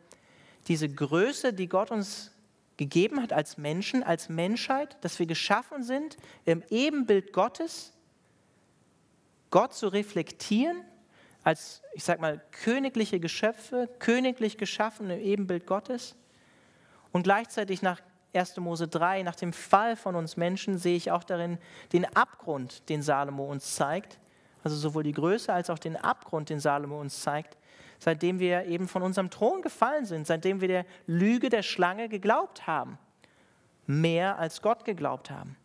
[0.69, 2.31] diese Größe, die Gott uns
[2.81, 6.17] gegeben hat als Menschen, als Menschheit, dass wir geschaffen sind,
[6.47, 7.93] im Ebenbild Gottes,
[9.51, 10.83] Gott zu reflektieren,
[11.45, 16.17] als, ich sag mal, königliche Geschöpfe, königlich geschaffen im Ebenbild Gottes.
[17.13, 18.01] Und gleichzeitig nach
[18.33, 18.57] 1.
[18.57, 21.59] Mose 3, nach dem Fall von uns Menschen, sehe ich auch darin
[21.93, 24.19] den Abgrund, den Salomo uns zeigt.
[24.65, 27.59] Also sowohl die Größe als auch den Abgrund, den Salomo uns zeigt,
[28.01, 32.67] seitdem wir eben von unserem Thron gefallen sind, seitdem wir der Lüge der Schlange geglaubt
[32.67, 32.99] haben.
[33.87, 35.57] Mehr als Gott geglaubt haben.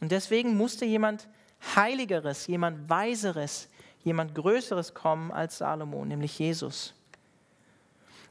[0.00, 1.28] Und deswegen musste jemand
[1.74, 3.68] Heiligeres, jemand Weiseres,
[4.02, 6.94] jemand Größeres kommen als Salomo, nämlich Jesus.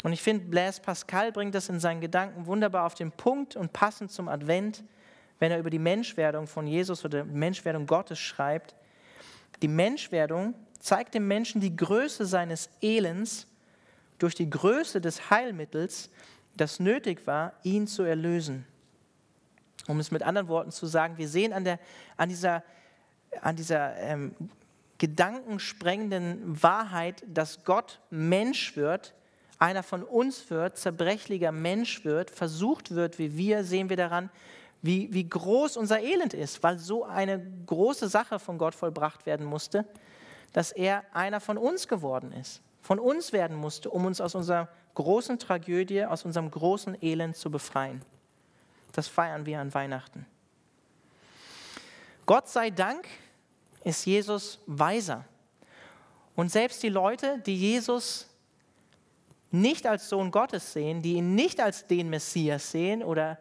[0.04, 3.74] Und ich finde, Blaise Pascal bringt das in seinen Gedanken wunderbar auf den Punkt und
[3.74, 4.84] passend zum Advent,
[5.40, 8.76] wenn er über die Menschwerdung von Jesus oder die Menschwerdung Gottes schreibt.
[9.62, 10.54] Die Menschwerdung
[10.86, 13.48] zeigt dem Menschen die Größe seines Elends
[14.20, 16.12] durch die Größe des Heilmittels,
[16.56, 18.68] das nötig war, ihn zu erlösen.
[19.88, 21.80] Um es mit anderen Worten zu sagen, wir sehen an, der,
[22.18, 22.64] an dieser,
[23.42, 24.36] an dieser ähm,
[25.00, 29.16] gedankensprengenden Wahrheit, dass Gott Mensch wird,
[29.58, 34.30] einer von uns wird, zerbrechlicher Mensch wird, versucht wird wie wir, sehen wir daran,
[34.84, 39.48] wie, wie groß unser Elend ist, weil so eine große Sache von Gott vollbracht werden
[39.48, 39.84] musste,
[40.56, 44.70] dass er einer von uns geworden ist, von uns werden musste, um uns aus unserer
[44.94, 48.02] großen Tragödie, aus unserem großen Elend zu befreien.
[48.94, 50.26] Das feiern wir an Weihnachten.
[52.26, 53.06] Gott sei Dank
[53.84, 55.26] ist Jesus weiser.
[56.38, 58.26] Und selbst die Leute, die Jesus
[59.52, 63.40] nicht als Sohn Gottes sehen, die ihn nicht als den Messias sehen oder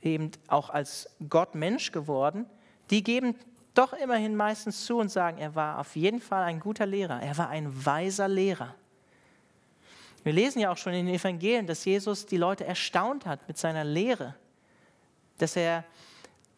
[0.00, 2.46] eben auch als Gott Mensch geworden,
[2.90, 3.34] die geben
[3.74, 7.36] doch immerhin meistens zu und sagen, er war auf jeden Fall ein guter Lehrer, er
[7.38, 8.74] war ein weiser Lehrer.
[10.24, 13.58] Wir lesen ja auch schon in den Evangelien, dass Jesus die Leute erstaunt hat mit
[13.58, 14.34] seiner Lehre,
[15.38, 15.84] dass er,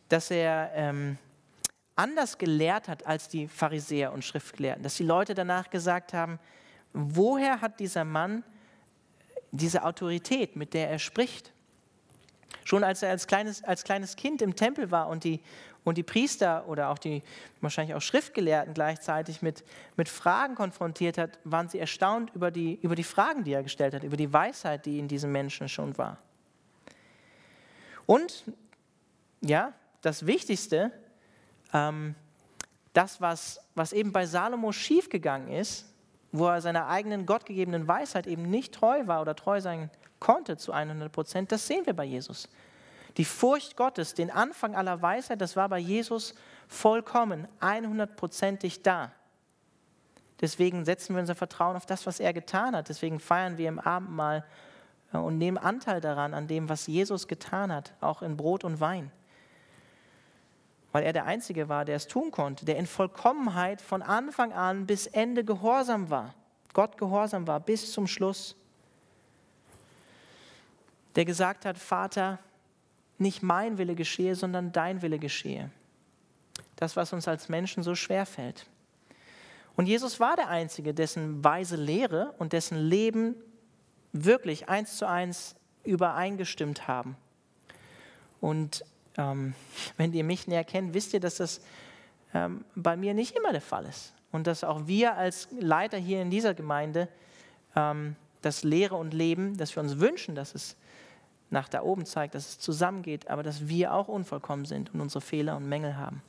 [0.09, 1.17] dass er ähm,
[1.97, 6.39] anders gelehrt hat als die Pharisäer und Schriftgelehrten, dass die Leute danach gesagt haben,
[6.93, 8.45] woher hat dieser Mann
[9.55, 11.53] diese Autorität, mit der er spricht.
[12.65, 15.41] Schon als er als kleines, als kleines Kind im Tempel war und die,
[15.85, 17.23] und die Priester oder auch die
[17.61, 19.65] wahrscheinlich auch Schriftgelehrten gleichzeitig mit,
[19.97, 23.95] mit Fragen konfrontiert hat, waren sie erstaunt über die, über die Fragen, die er gestellt
[23.95, 26.19] hat, über die Weisheit, die in diesem Menschen schon war.
[28.07, 28.45] Und
[29.41, 30.91] ja, das Wichtigste,
[31.73, 32.15] ähm,
[32.93, 35.87] das, was, was eben bei Salomo schiefgegangen ist,
[36.33, 40.73] wo er seiner eigenen gottgegebenen Weisheit eben nicht treu war oder treu sein konnte zu
[40.73, 42.49] 100 Prozent, das sehen wir bei Jesus.
[43.17, 46.35] Die Furcht Gottes, den Anfang aller Weisheit, das war bei Jesus
[46.67, 49.13] vollkommen, 100%ig da.
[50.41, 52.89] Deswegen setzen wir unser Vertrauen auf das, was er getan hat.
[52.89, 54.45] Deswegen feiern wir im Abendmahl
[55.13, 58.81] äh, und nehmen Anteil daran, an dem, was Jesus getan hat, auch in Brot und
[58.81, 59.13] Wein
[60.95, 64.87] weil er der Einzige war, der es tun konnte, der in Vollkommenheit von Anfang an
[64.87, 66.35] bis Ende gehorsam war,
[66.73, 68.55] Gott gehorsam war bis zum Schluss,
[71.17, 72.39] der gesagt hat, Vater,
[73.19, 75.71] nicht mein Wille geschehe, sondern dein Wille geschehe.
[76.77, 78.67] Das, was uns als Menschen so schwer fällt.
[79.77, 83.35] Und Jesus war der Einzige, dessen weise Lehre und dessen Leben
[84.13, 87.17] wirklich eins zu eins übereingestimmt haben.
[88.41, 88.85] Und
[89.17, 89.55] ähm,
[89.97, 91.61] wenn ihr mich näher kennt, wisst ihr, dass das
[92.33, 94.13] ähm, bei mir nicht immer der Fall ist.
[94.33, 97.09] Und dass auch wir als Leiter hier in dieser Gemeinde
[97.77, 100.77] ähm, das Lehre und Leben, dass wir uns wünschen, dass es
[101.55, 105.23] nach da oben zeigt, dass es zusammengeht, aber dass wir auch unvollkommen sind und unsere
[105.23, 106.21] Fehler und Mängel haben.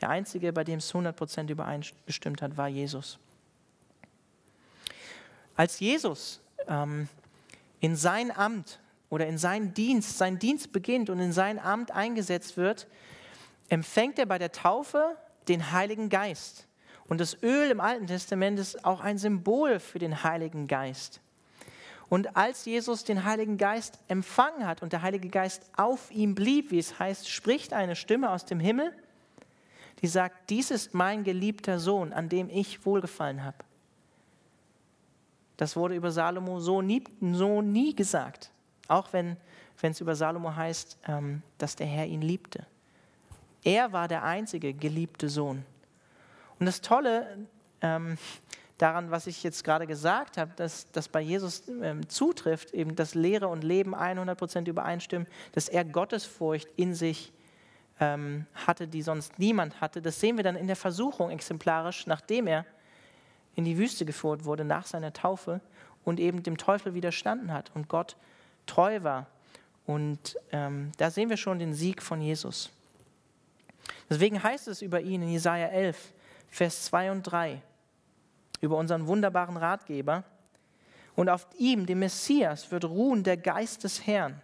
[0.00, 3.18] Der Einzige, bei dem es 100% übereingestimmt hat, war Jesus.
[5.54, 7.08] Als Jesus ähm,
[7.80, 12.56] in sein Amt oder in seinen Dienst, sein Dienst beginnt und in sein Amt eingesetzt
[12.56, 12.88] wird,
[13.68, 15.16] empfängt er bei der Taufe
[15.48, 16.66] den Heiligen Geist.
[17.08, 21.20] Und das Öl im Alten Testament ist auch ein Symbol für den Heiligen Geist.
[22.08, 26.70] Und als Jesus den Heiligen Geist empfangen hat und der Heilige Geist auf ihm blieb,
[26.70, 28.92] wie es heißt, spricht eine Stimme aus dem Himmel,
[30.02, 33.58] die sagt, dies ist mein geliebter Sohn, an dem ich wohlgefallen habe.
[35.56, 38.50] Das wurde über Salomo so nie, so nie gesagt,
[38.88, 39.36] auch wenn
[39.80, 42.66] es über Salomo heißt, ähm, dass der Herr ihn liebte.
[43.64, 45.64] Er war der einzige geliebte Sohn.
[46.60, 47.46] Und das Tolle
[47.80, 48.18] ähm,
[48.78, 53.14] daran, was ich jetzt gerade gesagt habe, dass das bei Jesus ähm, zutrifft, eben dass
[53.14, 57.32] Lehre und Leben 100% übereinstimmen, dass er Gottesfurcht in sich
[58.00, 60.02] ähm, hatte, die sonst niemand hatte.
[60.02, 62.66] Das sehen wir dann in der Versuchung exemplarisch, nachdem er
[63.54, 65.60] in die Wüste geführt wurde nach seiner Taufe
[66.04, 68.16] und eben dem Teufel widerstanden hat und Gott
[68.66, 69.26] treu war.
[69.86, 72.70] Und ähm, da sehen wir schon den Sieg von Jesus.
[74.10, 76.12] Deswegen heißt es über ihn in Jesaja 11,
[76.50, 77.62] Vers 2 und 3,
[78.60, 80.24] über unseren wunderbaren Ratgeber.
[81.14, 84.40] Und auf ihm, dem Messias, wird ruhen der Geist des Herrn,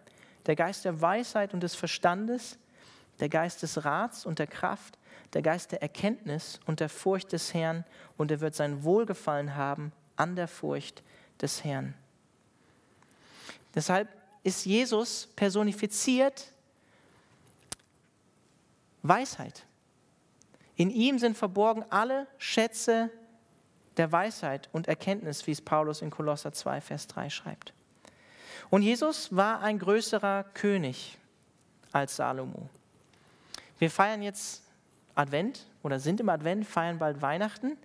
[0.46, 2.58] der Geist der Weisheit und des Verstandes,
[3.20, 4.98] der Geist des Rats und der Kraft,
[5.34, 7.84] der Geist der Erkenntnis und der Furcht des Herrn,
[8.16, 11.02] und er wird sein Wohlgefallen haben an der Furcht
[11.40, 11.94] des Herrn.
[13.74, 14.08] Deshalb
[14.42, 16.52] ist Jesus personifiziert
[19.02, 19.64] Weisheit.
[20.76, 23.10] In ihm sind verborgen alle Schätze
[23.96, 27.72] der Weisheit und Erkenntnis, wie es Paulus in Kolosser 2, Vers 3 schreibt.
[28.70, 31.18] Und Jesus war ein größerer König
[31.92, 32.68] als Salomo.
[33.78, 34.62] Wir feiern jetzt
[35.14, 37.76] Advent oder sind im Advent, feiern bald Weihnachten.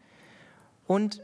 [0.86, 1.22] Und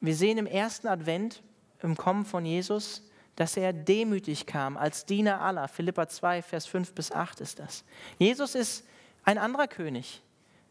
[0.00, 1.42] wir sehen im ersten Advent,
[1.82, 3.02] im Kommen von Jesus,
[3.36, 5.66] dass er demütig kam als Diener aller.
[5.68, 7.84] Philippa 2, Vers 5 bis 8 ist das.
[8.18, 8.86] Jesus ist
[9.24, 10.22] ein anderer König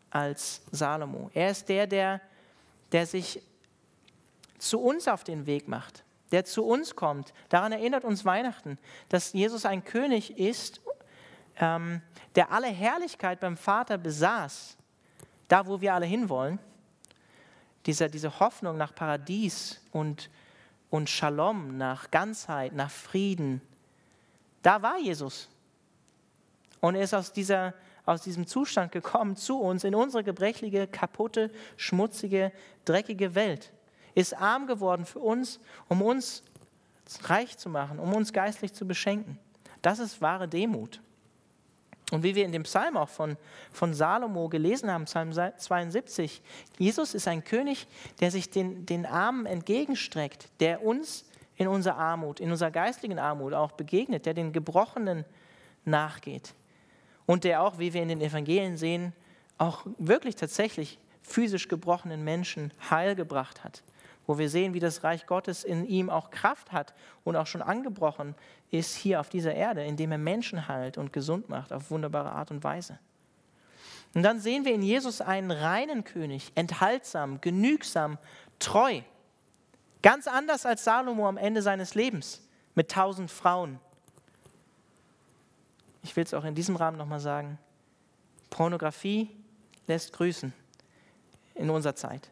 [0.10, 1.30] als Salomo.
[1.34, 2.22] Er ist der, der,
[2.94, 3.42] der sich
[4.60, 7.34] zu uns auf den Weg macht, der zu uns kommt.
[7.50, 8.78] Daran erinnert uns Weihnachten,
[9.10, 10.82] dass Jesus ein König ist,
[11.58, 12.02] ähm,
[12.36, 14.78] der alle Herrlichkeit beim Vater besaß,
[15.48, 16.60] da wo wir alle hinwollen.
[17.86, 20.30] Diese, diese Hoffnung nach Paradies und,
[20.90, 23.62] und Shalom, nach Ganzheit, nach Frieden,
[24.62, 25.50] da war Jesus.
[26.80, 27.74] Und er ist aus, dieser,
[28.06, 32.52] aus diesem Zustand gekommen zu uns, in unsere gebrechliche, kaputte, schmutzige,
[32.86, 33.72] dreckige Welt.
[34.16, 36.44] Ist arm geworden für uns, um uns
[37.24, 39.40] reich zu machen, um uns geistlich zu beschenken.
[39.82, 41.02] Das ist wahre Demut.
[42.12, 43.38] Und wie wir in dem Psalm auch von,
[43.72, 46.42] von Salomo gelesen haben, Psalm 72,
[46.78, 47.88] Jesus ist ein König,
[48.20, 53.54] der sich den, den Armen entgegenstreckt, der uns in unserer Armut, in unserer geistlichen Armut
[53.54, 55.26] auch begegnet, der den Gebrochenen
[55.86, 56.54] nachgeht.
[57.26, 59.14] Und der auch, wie wir in den Evangelien sehen,
[59.58, 63.84] auch wirklich tatsächlich physisch gebrochenen Menschen Heil gebracht hat
[64.26, 67.62] wo wir sehen, wie das Reich Gottes in ihm auch Kraft hat und auch schon
[67.62, 68.36] angebrochen
[68.72, 72.52] ist hier auf dieser Erde, indem er Menschen heilt und gesund macht auf wunderbare Art
[72.52, 73.00] und Weise.
[74.16, 78.18] Und dann sehen wir in Jesus einen reinen König, enthaltsam, genügsam,
[78.60, 79.02] treu.
[80.02, 82.42] Ganz anders als Salomo am Ende seines Lebens
[82.76, 83.80] mit tausend Frauen.
[86.04, 87.58] Ich will es auch in diesem Rahmen nochmal sagen.
[88.50, 89.30] Pornografie
[89.88, 90.54] lässt grüßen
[91.56, 92.30] in unserer Zeit.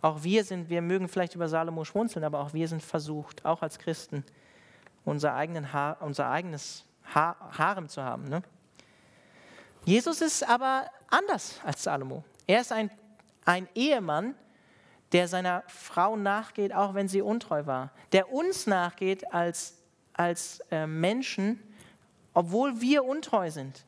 [0.00, 3.62] Auch wir sind, wir mögen vielleicht über Salomo schmunzeln, aber auch wir sind versucht, auch
[3.62, 4.24] als Christen,
[5.04, 6.84] unser, eigenen Haar, unser eigenes
[7.14, 8.28] Haar, Harem zu haben.
[8.28, 8.42] Ne?
[9.84, 12.24] Jesus ist aber anders als Salomo.
[12.46, 12.90] Er ist ein,
[13.44, 14.34] ein Ehemann,
[15.12, 17.90] der seiner Frau nachgeht, auch wenn sie untreu war.
[18.12, 19.78] Der uns nachgeht als,
[20.12, 21.62] als äh, Menschen,
[22.38, 23.84] obwohl wir untreu sind.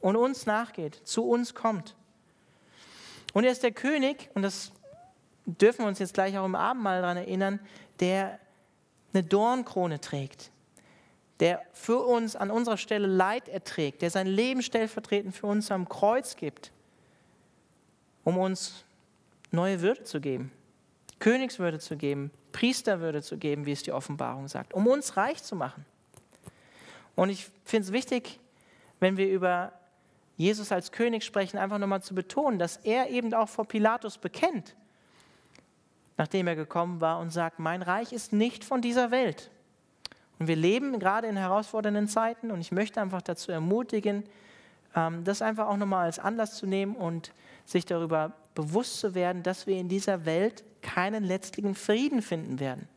[0.00, 1.96] Und uns nachgeht, zu uns kommt.
[3.32, 4.70] Und er ist der König, und das
[5.44, 7.58] dürfen wir uns jetzt gleich auch im Abendmahl daran erinnern,
[7.98, 8.38] der
[9.12, 10.52] eine Dornkrone trägt,
[11.40, 15.88] der für uns an unserer Stelle Leid erträgt, der sein Leben stellvertretend für uns am
[15.88, 16.70] Kreuz gibt,
[18.22, 18.84] um uns
[19.50, 20.52] neue Würde zu geben,
[21.18, 25.56] Königswürde zu geben, Priesterwürde zu geben, wie es die Offenbarung sagt, um uns reich zu
[25.56, 25.84] machen.
[27.16, 28.40] Und ich finde es wichtig,
[29.00, 29.72] wenn wir über
[30.36, 34.74] Jesus als König sprechen, einfach nochmal zu betonen, dass er eben auch vor Pilatus bekennt,
[36.16, 39.50] nachdem er gekommen war und sagt, mein Reich ist nicht von dieser Welt.
[40.38, 44.24] Und wir leben gerade in herausfordernden Zeiten und ich möchte einfach dazu ermutigen,
[44.96, 47.32] ähm, das einfach auch nochmal als Anlass zu nehmen und
[47.64, 52.88] sich darüber bewusst zu werden, dass wir in dieser Welt keinen letztlichen Frieden finden werden.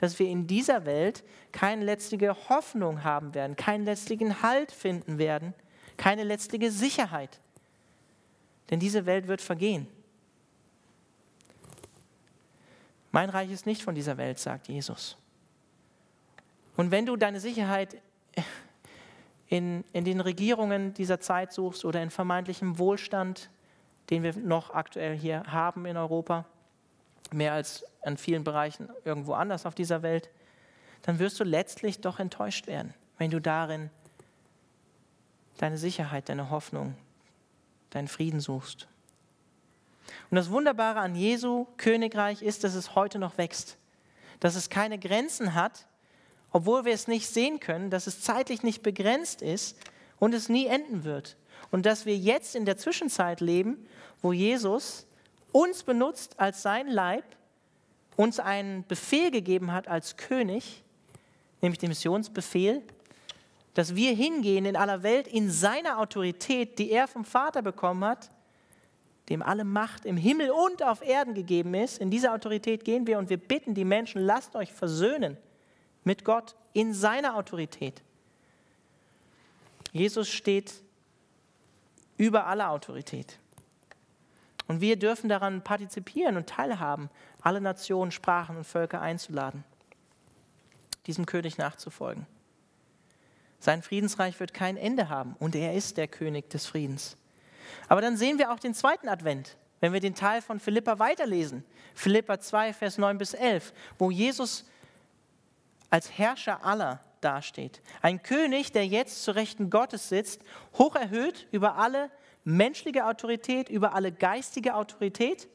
[0.00, 1.22] Dass wir in dieser Welt
[1.52, 5.52] keine letztliche Hoffnung haben werden, keinen letztlichen Halt finden werden,
[5.98, 7.38] keine letztliche Sicherheit.
[8.70, 9.86] Denn diese Welt wird vergehen.
[13.12, 15.18] Mein Reich ist nicht von dieser Welt, sagt Jesus.
[16.76, 18.00] Und wenn du deine Sicherheit
[19.48, 23.50] in, in den Regierungen dieser Zeit suchst oder in vermeintlichem Wohlstand,
[24.08, 26.46] den wir noch aktuell hier haben in Europa,
[27.32, 30.30] mehr als in vielen Bereichen irgendwo anders auf dieser Welt,
[31.02, 33.90] dann wirst du letztlich doch enttäuscht werden, wenn du darin
[35.58, 36.96] deine Sicherheit, deine Hoffnung,
[37.90, 38.88] deinen Frieden suchst.
[40.30, 43.76] Und das Wunderbare an Jesu Königreich ist, dass es heute noch wächst,
[44.40, 45.86] dass es keine Grenzen hat,
[46.52, 49.76] obwohl wir es nicht sehen können, dass es zeitlich nicht begrenzt ist
[50.18, 51.36] und es nie enden wird.
[51.70, 53.86] Und dass wir jetzt in der Zwischenzeit leben,
[54.22, 55.06] wo Jesus
[55.52, 57.24] uns benutzt als sein Leib,
[58.16, 60.82] uns einen Befehl gegeben hat als König,
[61.60, 62.82] nämlich den Missionsbefehl,
[63.74, 68.30] dass wir hingehen in aller Welt in seiner Autorität, die er vom Vater bekommen hat,
[69.28, 71.98] dem alle Macht im Himmel und auf Erden gegeben ist.
[71.98, 75.36] In dieser Autorität gehen wir und wir bitten die Menschen, lasst euch versöhnen
[76.02, 78.02] mit Gott in seiner Autorität.
[79.92, 80.72] Jesus steht
[82.16, 83.39] über aller Autorität.
[84.70, 87.10] Und wir dürfen daran partizipieren und teilhaben,
[87.42, 89.64] alle Nationen, Sprachen und Völker einzuladen,
[91.08, 92.24] diesem König nachzufolgen.
[93.58, 97.16] Sein Friedensreich wird kein Ende haben und er ist der König des Friedens.
[97.88, 101.64] Aber dann sehen wir auch den zweiten Advent, wenn wir den Teil von Philippa weiterlesen.
[101.96, 104.70] Philippa 2, Vers 9 bis 11, wo Jesus
[105.90, 107.82] als Herrscher aller dasteht.
[108.02, 110.42] Ein König, der jetzt zu Rechten Gottes sitzt,
[110.78, 112.08] hoch erhöht über alle
[112.44, 115.48] menschliche Autorität, über alle geistige Autorität,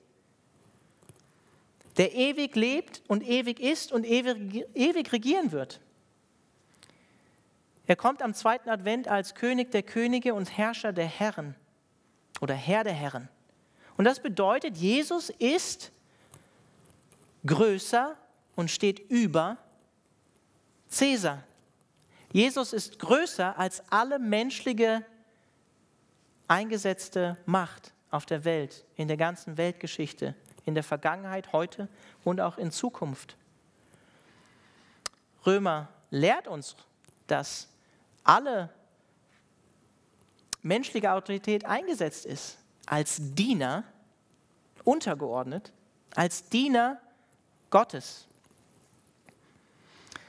[1.98, 5.80] der ewig lebt und ewig ist und ewig, ewig regieren wird.
[7.88, 11.56] Er kommt am zweiten Advent als König der Könige und Herrscher der Herren
[12.42, 13.30] oder Herr der Herren.
[13.98, 15.92] Und das bedeutet, Jesus ist
[17.46, 18.18] größer
[18.56, 19.58] und steht über
[20.90, 21.44] Cäsar.
[22.34, 25.06] Jesus ist größer als alle menschliche
[26.48, 30.36] eingesetzte Macht auf der Welt, in der ganzen Weltgeschichte,
[30.66, 31.88] in der Vergangenheit, heute
[32.24, 33.36] und auch in Zukunft.
[35.46, 36.76] Römer lehrt uns,
[37.28, 37.68] dass
[38.24, 38.70] alle
[40.62, 43.84] menschliche Autorität eingesetzt ist als Diener,
[44.84, 45.72] untergeordnet,
[46.16, 47.00] als Diener
[47.70, 48.28] Gottes.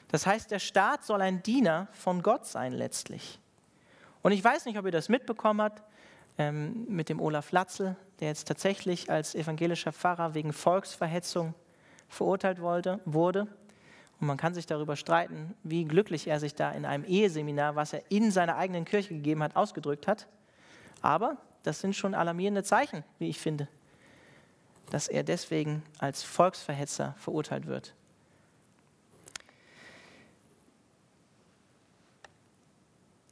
[0.09, 3.39] Das heißt, der Staat soll ein Diener von Gott sein letztlich.
[4.23, 5.83] Und ich weiß nicht, ob ihr das mitbekommen habt,
[6.39, 11.55] ähm, mit dem Olaf Latzel, der jetzt tatsächlich als evangelischer Pfarrer wegen Volksverhetzung
[12.09, 13.47] verurteilt wollte, wurde.
[14.21, 17.93] Und man kann sich darüber streiten, wie glücklich er sich da in einem Eheseminar, was
[17.93, 20.27] er in seiner eigenen Kirche gegeben hat, ausgedrückt hat.
[21.03, 23.69] Aber das sind schon alarmierende Zeichen, wie ich finde,
[24.91, 27.95] dass er deswegen als Volksverhetzer verurteilt wird.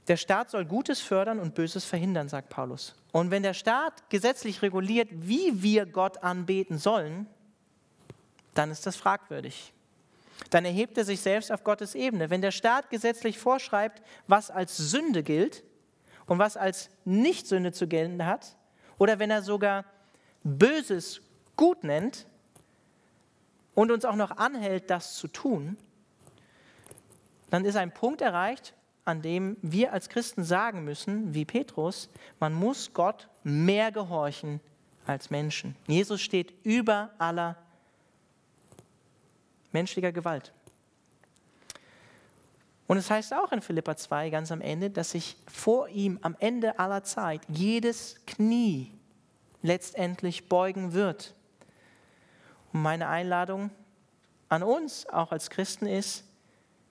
[0.08, 2.94] Der Staat soll Gutes fördern und Böses verhindern, sagt Paulus.
[3.12, 7.26] Und wenn der Staat gesetzlich reguliert, wie wir Gott anbeten sollen,
[8.54, 9.72] dann ist das fragwürdig.
[10.50, 12.28] Dann erhebt er sich selbst auf Gottes Ebene.
[12.28, 15.64] Wenn der Staat gesetzlich vorschreibt, was als Sünde gilt
[16.26, 18.56] und was als Nicht-Sünde zu gelten hat,
[18.98, 19.84] oder wenn er sogar
[20.42, 21.22] Böses
[21.56, 22.26] gut nennt
[23.74, 25.76] und uns auch noch anhält, das zu tun,
[27.50, 28.73] dann ist ein Punkt erreicht,
[29.04, 32.08] an dem wir als Christen sagen müssen, wie Petrus,
[32.40, 34.60] man muss Gott mehr gehorchen
[35.06, 35.76] als Menschen.
[35.86, 37.56] Jesus steht über aller
[39.72, 40.52] menschlicher Gewalt.
[42.86, 46.36] Und es heißt auch in Philippa 2 ganz am Ende, dass sich vor ihm am
[46.38, 48.92] Ende aller Zeit jedes Knie
[49.62, 51.34] letztendlich beugen wird.
[52.72, 53.70] Und meine Einladung
[54.48, 56.24] an uns, auch als Christen, ist,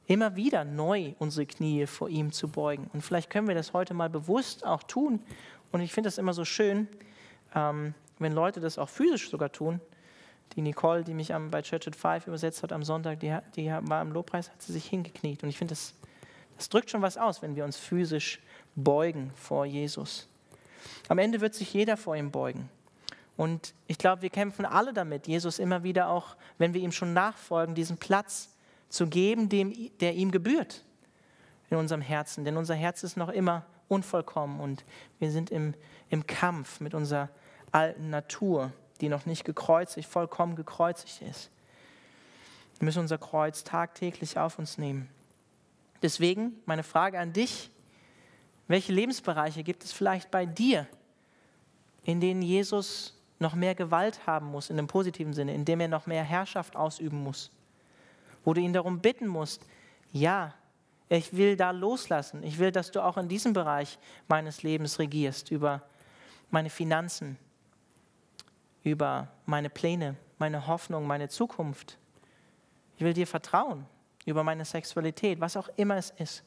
[0.08, 2.90] immer wieder neu unsere Knie vor ihm zu beugen.
[2.94, 5.22] Und vielleicht können wir das heute mal bewusst auch tun.
[5.72, 6.88] Und ich finde das immer so schön,
[7.56, 9.80] ähm, wenn Leute das auch physisch sogar tun.
[10.56, 13.68] Die Nicole, die mich am, bei Church at Five übersetzt hat am Sonntag, die, die
[13.68, 15.42] war im Lobpreis, hat sie sich hingekniet.
[15.42, 15.96] Und ich finde, das,
[16.58, 18.40] das drückt schon was aus, wenn wir uns physisch
[18.76, 20.28] beugen vor Jesus.
[21.08, 22.70] Am Ende wird sich jeder vor ihm beugen.
[23.36, 27.14] Und ich glaube, wir kämpfen alle damit, Jesus immer wieder auch, wenn wir ihm schon
[27.14, 28.53] nachfolgen, diesen Platz
[28.94, 30.84] zu geben, dem, der ihm gebührt
[31.72, 32.46] in unserem Herzen.
[32.46, 34.86] Denn unser Herz ist noch immer unvollkommen und
[35.18, 35.74] wir sind im,
[36.10, 37.30] im Kampf mit unserer
[37.72, 38.72] alten Natur,
[39.02, 41.50] die noch nicht gekreuzigt, vollkommen gekreuzigt ist.
[42.78, 45.10] Wir müssen unser Kreuz tagtäglich auf uns nehmen.
[46.04, 47.72] Deswegen meine Frage an dich,
[48.68, 50.86] welche Lebensbereiche gibt es vielleicht bei dir,
[52.04, 55.88] in denen Jesus noch mehr Gewalt haben muss, in dem positiven Sinne, in dem er
[55.88, 57.50] noch mehr Herrschaft ausüben muss?
[58.44, 59.66] Wo du ihn darum bitten musst,
[60.12, 60.54] ja,
[61.10, 62.44] ich will da loslassen.
[62.44, 65.84] Ich will, dass du auch in diesem Bereich meines Lebens regierst, über
[66.50, 67.38] meine Finanzen,
[68.84, 71.98] über meine Pläne, meine Hoffnung, meine Zukunft.
[72.98, 73.86] Ich will dir vertrauen
[74.26, 76.44] über meine Sexualität, was auch immer es ist.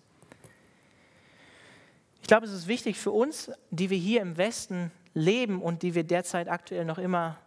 [2.21, 5.95] Ich glaube, es ist wichtig für uns, die wir hier im Westen leben und die
[5.95, 7.39] wir derzeit aktuell noch immer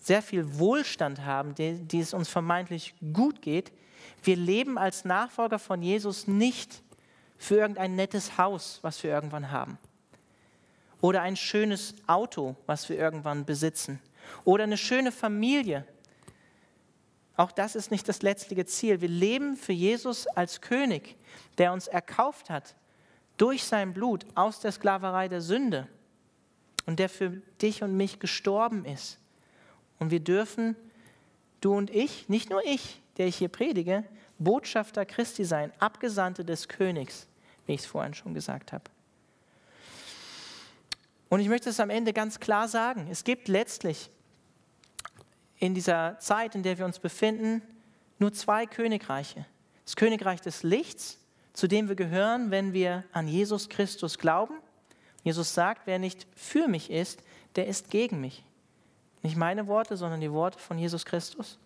[0.00, 3.72] sehr viel Wohlstand haben, die, die es uns vermeintlich gut geht,
[4.22, 6.82] wir leben als Nachfolger von Jesus nicht
[7.36, 9.78] für irgendein nettes Haus, was wir irgendwann haben.
[11.00, 14.00] Oder ein schönes Auto, was wir irgendwann besitzen.
[14.44, 15.86] Oder eine schöne Familie.
[17.36, 19.00] Auch das ist nicht das letztliche Ziel.
[19.00, 21.16] Wir leben für Jesus als König,
[21.56, 22.74] der uns erkauft hat
[23.36, 25.86] durch sein Blut aus der Sklaverei der Sünde
[26.86, 27.30] und der für
[27.62, 29.18] dich und mich gestorben ist.
[29.98, 30.76] Und wir dürfen,
[31.60, 34.04] du und ich, nicht nur ich, der ich hier predige,
[34.38, 37.26] Botschafter Christi sein, Abgesandte des Königs,
[37.66, 38.84] wie ich es vorhin schon gesagt habe.
[41.28, 44.10] Und ich möchte es am Ende ganz klar sagen, es gibt letztlich
[45.58, 47.62] in dieser Zeit, in der wir uns befinden,
[48.18, 49.44] nur zwei Königreiche.
[49.84, 51.18] Das Königreich des Lichts,
[51.52, 54.54] zu dem wir gehören, wenn wir an Jesus Christus glauben.
[55.24, 57.22] Jesus sagt, wer nicht für mich ist,
[57.56, 58.44] der ist gegen mich.
[59.22, 61.58] Nicht meine Worte, sondern die Worte von Jesus Christus.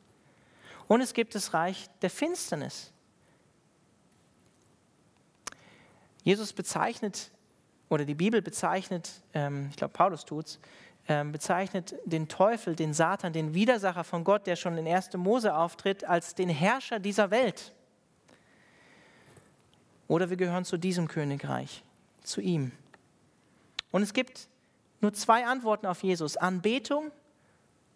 [0.92, 2.92] Und es gibt das Reich der Finsternis.
[6.22, 7.30] Jesus bezeichnet,
[7.88, 10.60] oder die Bibel bezeichnet, ähm, ich glaube Paulus tut es,
[11.08, 15.16] ähm, bezeichnet den Teufel, den Satan, den Widersacher von Gott, der schon in 1.
[15.16, 17.72] Mose auftritt, als den Herrscher dieser Welt.
[20.08, 21.82] Oder wir gehören zu diesem Königreich,
[22.22, 22.70] zu ihm.
[23.92, 24.46] Und es gibt
[25.00, 27.10] nur zwei Antworten auf Jesus, Anbetung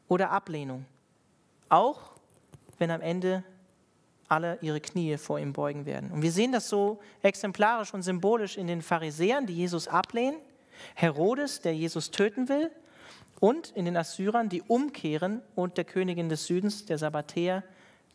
[0.08, 0.86] oder Ablehnung.
[1.68, 2.15] Auch
[2.78, 3.44] wenn am Ende
[4.28, 6.10] alle ihre Knie vor ihm beugen werden.
[6.10, 10.36] Und wir sehen das so exemplarisch und symbolisch in den Pharisäern, die Jesus ablehnen,
[10.94, 12.70] Herodes, der Jesus töten will,
[13.38, 17.62] und in den Assyrern, die umkehren, und der Königin des Südens, der Sabbatäer,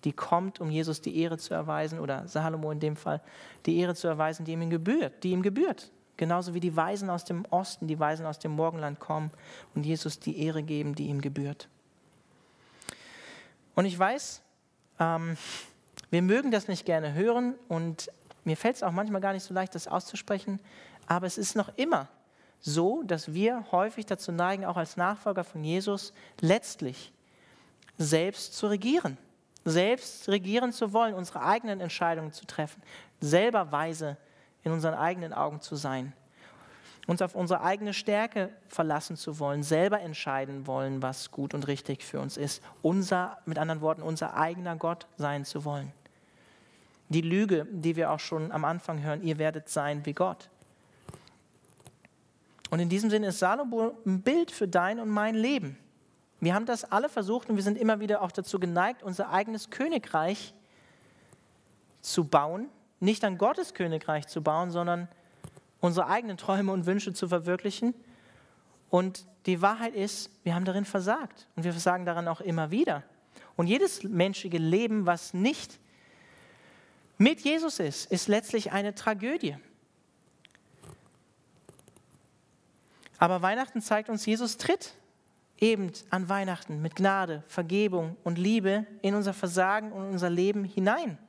[0.04, 3.22] die kommt, um Jesus die Ehre zu erweisen, oder Salomo in dem Fall,
[3.66, 5.92] die Ehre zu erweisen, die ihm gebührt, die ihm gebührt.
[6.18, 9.32] Genauso wie die Weisen aus dem Osten, die Weisen aus dem Morgenland kommen
[9.74, 11.68] und Jesus die Ehre geben, die ihm gebührt.
[13.76, 14.42] Und ich weiß,
[15.00, 15.38] ähm,
[16.10, 18.12] wir mögen das nicht gerne hören und
[18.44, 20.60] mir fällt es auch manchmal gar nicht so leicht, das auszusprechen,
[21.08, 22.08] aber es ist noch immer
[22.60, 27.12] so, dass wir häufig dazu neigen, auch als Nachfolger von Jesus, letztlich
[27.98, 29.18] selbst zu regieren,
[29.66, 32.82] selbst regieren zu wollen, unsere eigenen Entscheidungen zu treffen,
[33.20, 34.18] selber weise
[34.64, 36.14] in unseren eigenen Augen zu sein
[37.08, 42.04] uns auf unsere eigene Stärke verlassen zu wollen, selber entscheiden wollen, was gut und richtig
[42.04, 45.92] für uns ist, unser, mit anderen Worten, unser eigener Gott sein zu wollen.
[47.10, 50.50] Die Lüge, die wir auch schon am Anfang hören, ihr werdet sein wie Gott.
[52.70, 55.78] Und in diesem Sinne ist Salomo ein Bild für dein und mein Leben.
[56.40, 59.70] Wir haben das alle versucht und wir sind immer wieder auch dazu geneigt, unser eigenes
[59.70, 60.54] Königreich
[62.02, 62.68] zu bauen.
[63.00, 65.10] Nicht an Gottes Königreich zu bauen, sondern
[65.82, 67.94] unsere eigenen Träume und Wünsche zu verwirklichen.
[68.90, 71.48] Und die Wahrheit ist, wir haben darin versagt.
[71.56, 73.04] Und wir versagen daran auch immer wieder.
[73.58, 75.80] Und jedes menschliche Leben, was nicht
[77.18, 79.58] mit Jesus ist, ist letztlich eine Tragödie.
[83.18, 84.96] Aber Weihnachten zeigt uns, Jesus tritt
[85.60, 91.20] eben an Weihnachten mit Gnade, Vergebung und Liebe in unser Versagen und unser Leben hinein.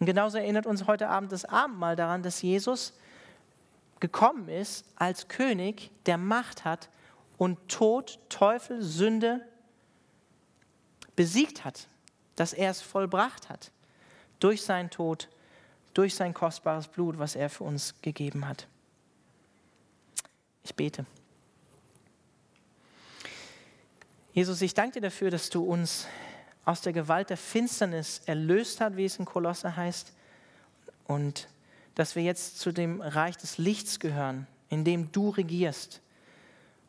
[0.00, 2.94] Und genauso erinnert uns heute Abend das Abendmahl daran, dass Jesus
[4.02, 6.90] gekommen ist als König, der Macht hat
[7.38, 9.46] und Tod, Teufel, Sünde
[11.14, 11.86] besiegt hat,
[12.34, 13.70] dass er es vollbracht hat
[14.40, 15.28] durch seinen Tod,
[15.94, 18.66] durch sein kostbares Blut, was er für uns gegeben hat.
[20.64, 21.06] Ich bete.
[24.32, 26.08] Jesus, ich danke dir dafür, dass du uns
[26.64, 30.12] aus der Gewalt der Finsternis erlöst hast, wie es in Kolosse heißt,
[31.06, 31.48] und
[31.94, 36.00] dass wir jetzt zu dem Reich des Lichts gehören, in dem du regierst.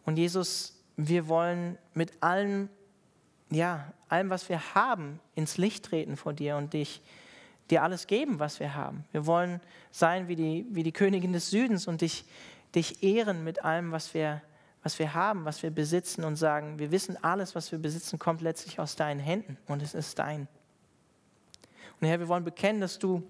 [0.05, 2.69] Und Jesus, wir wollen mit allem,
[3.49, 7.01] ja, allem, was wir haben, ins Licht treten vor dir und dich,
[7.69, 9.05] dir alles geben, was wir haben.
[9.11, 12.25] Wir wollen sein wie die, wie die Königin des Südens und dich,
[12.75, 14.41] dich ehren mit allem, was wir,
[14.83, 18.41] was wir haben, was wir besitzen und sagen, wir wissen, alles, was wir besitzen, kommt
[18.41, 20.47] letztlich aus deinen Händen und es ist dein.
[22.01, 23.23] Und Herr, wir wollen bekennen, dass du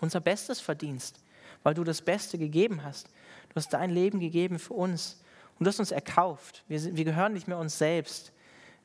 [0.00, 1.20] unser Bestes verdienst,
[1.62, 3.08] weil du das Beste gegeben hast.
[3.48, 5.20] Du hast dein Leben gegeben für uns
[5.58, 6.64] und du hast uns erkauft.
[6.68, 8.32] Wir, wir gehören nicht mehr uns selbst,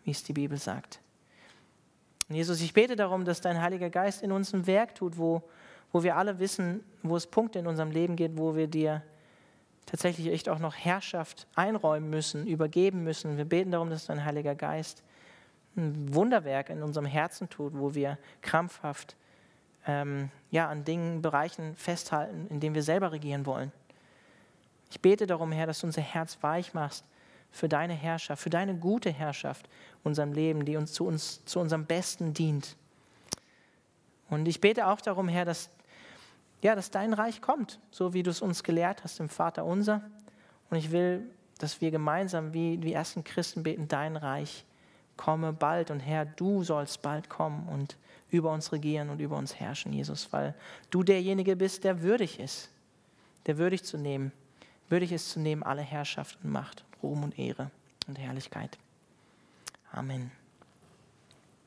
[0.03, 0.99] wie es die Bibel sagt.
[2.30, 5.43] Und Jesus, ich bete darum, dass dein Heiliger Geist in uns ein Werk tut, wo,
[5.91, 9.03] wo wir alle wissen, wo es Punkte in unserem Leben gibt, wo wir dir
[9.86, 13.36] tatsächlich echt auch noch Herrschaft einräumen müssen, übergeben müssen.
[13.36, 15.03] Wir beten darum, dass dein Heiliger Geist
[15.76, 19.16] ein Wunderwerk in unserem Herzen tut, wo wir krampfhaft
[19.88, 23.71] ähm, ja, an Dingen, Bereichen festhalten, in denen wir selber regieren wollen.
[24.89, 27.05] Ich bete darum, Herr, dass du unser Herz weich machst
[27.51, 29.67] für deine Herrschaft, für deine gute Herrschaft
[30.03, 32.75] in unserem Leben, die uns zu, uns zu unserem Besten dient.
[34.29, 35.69] Und ich bete auch darum, Herr, dass,
[36.61, 40.01] ja, dass dein Reich kommt, so wie du es uns gelehrt hast im Vater unser.
[40.69, 44.65] Und ich will, dass wir gemeinsam wie die ersten Christen beten, dein Reich
[45.17, 47.97] komme bald und Herr, du sollst bald kommen und
[48.32, 50.55] über uns regieren und über uns herrschen, Jesus, weil
[50.89, 52.69] du derjenige bist, der würdig ist,
[53.45, 54.32] der würdig zu nehmen,
[54.89, 57.69] würdig ist zu nehmen alle Herrschaft und Macht, Ruhm und Ehre
[58.07, 58.77] und Herrlichkeit.
[59.91, 60.32] Amen.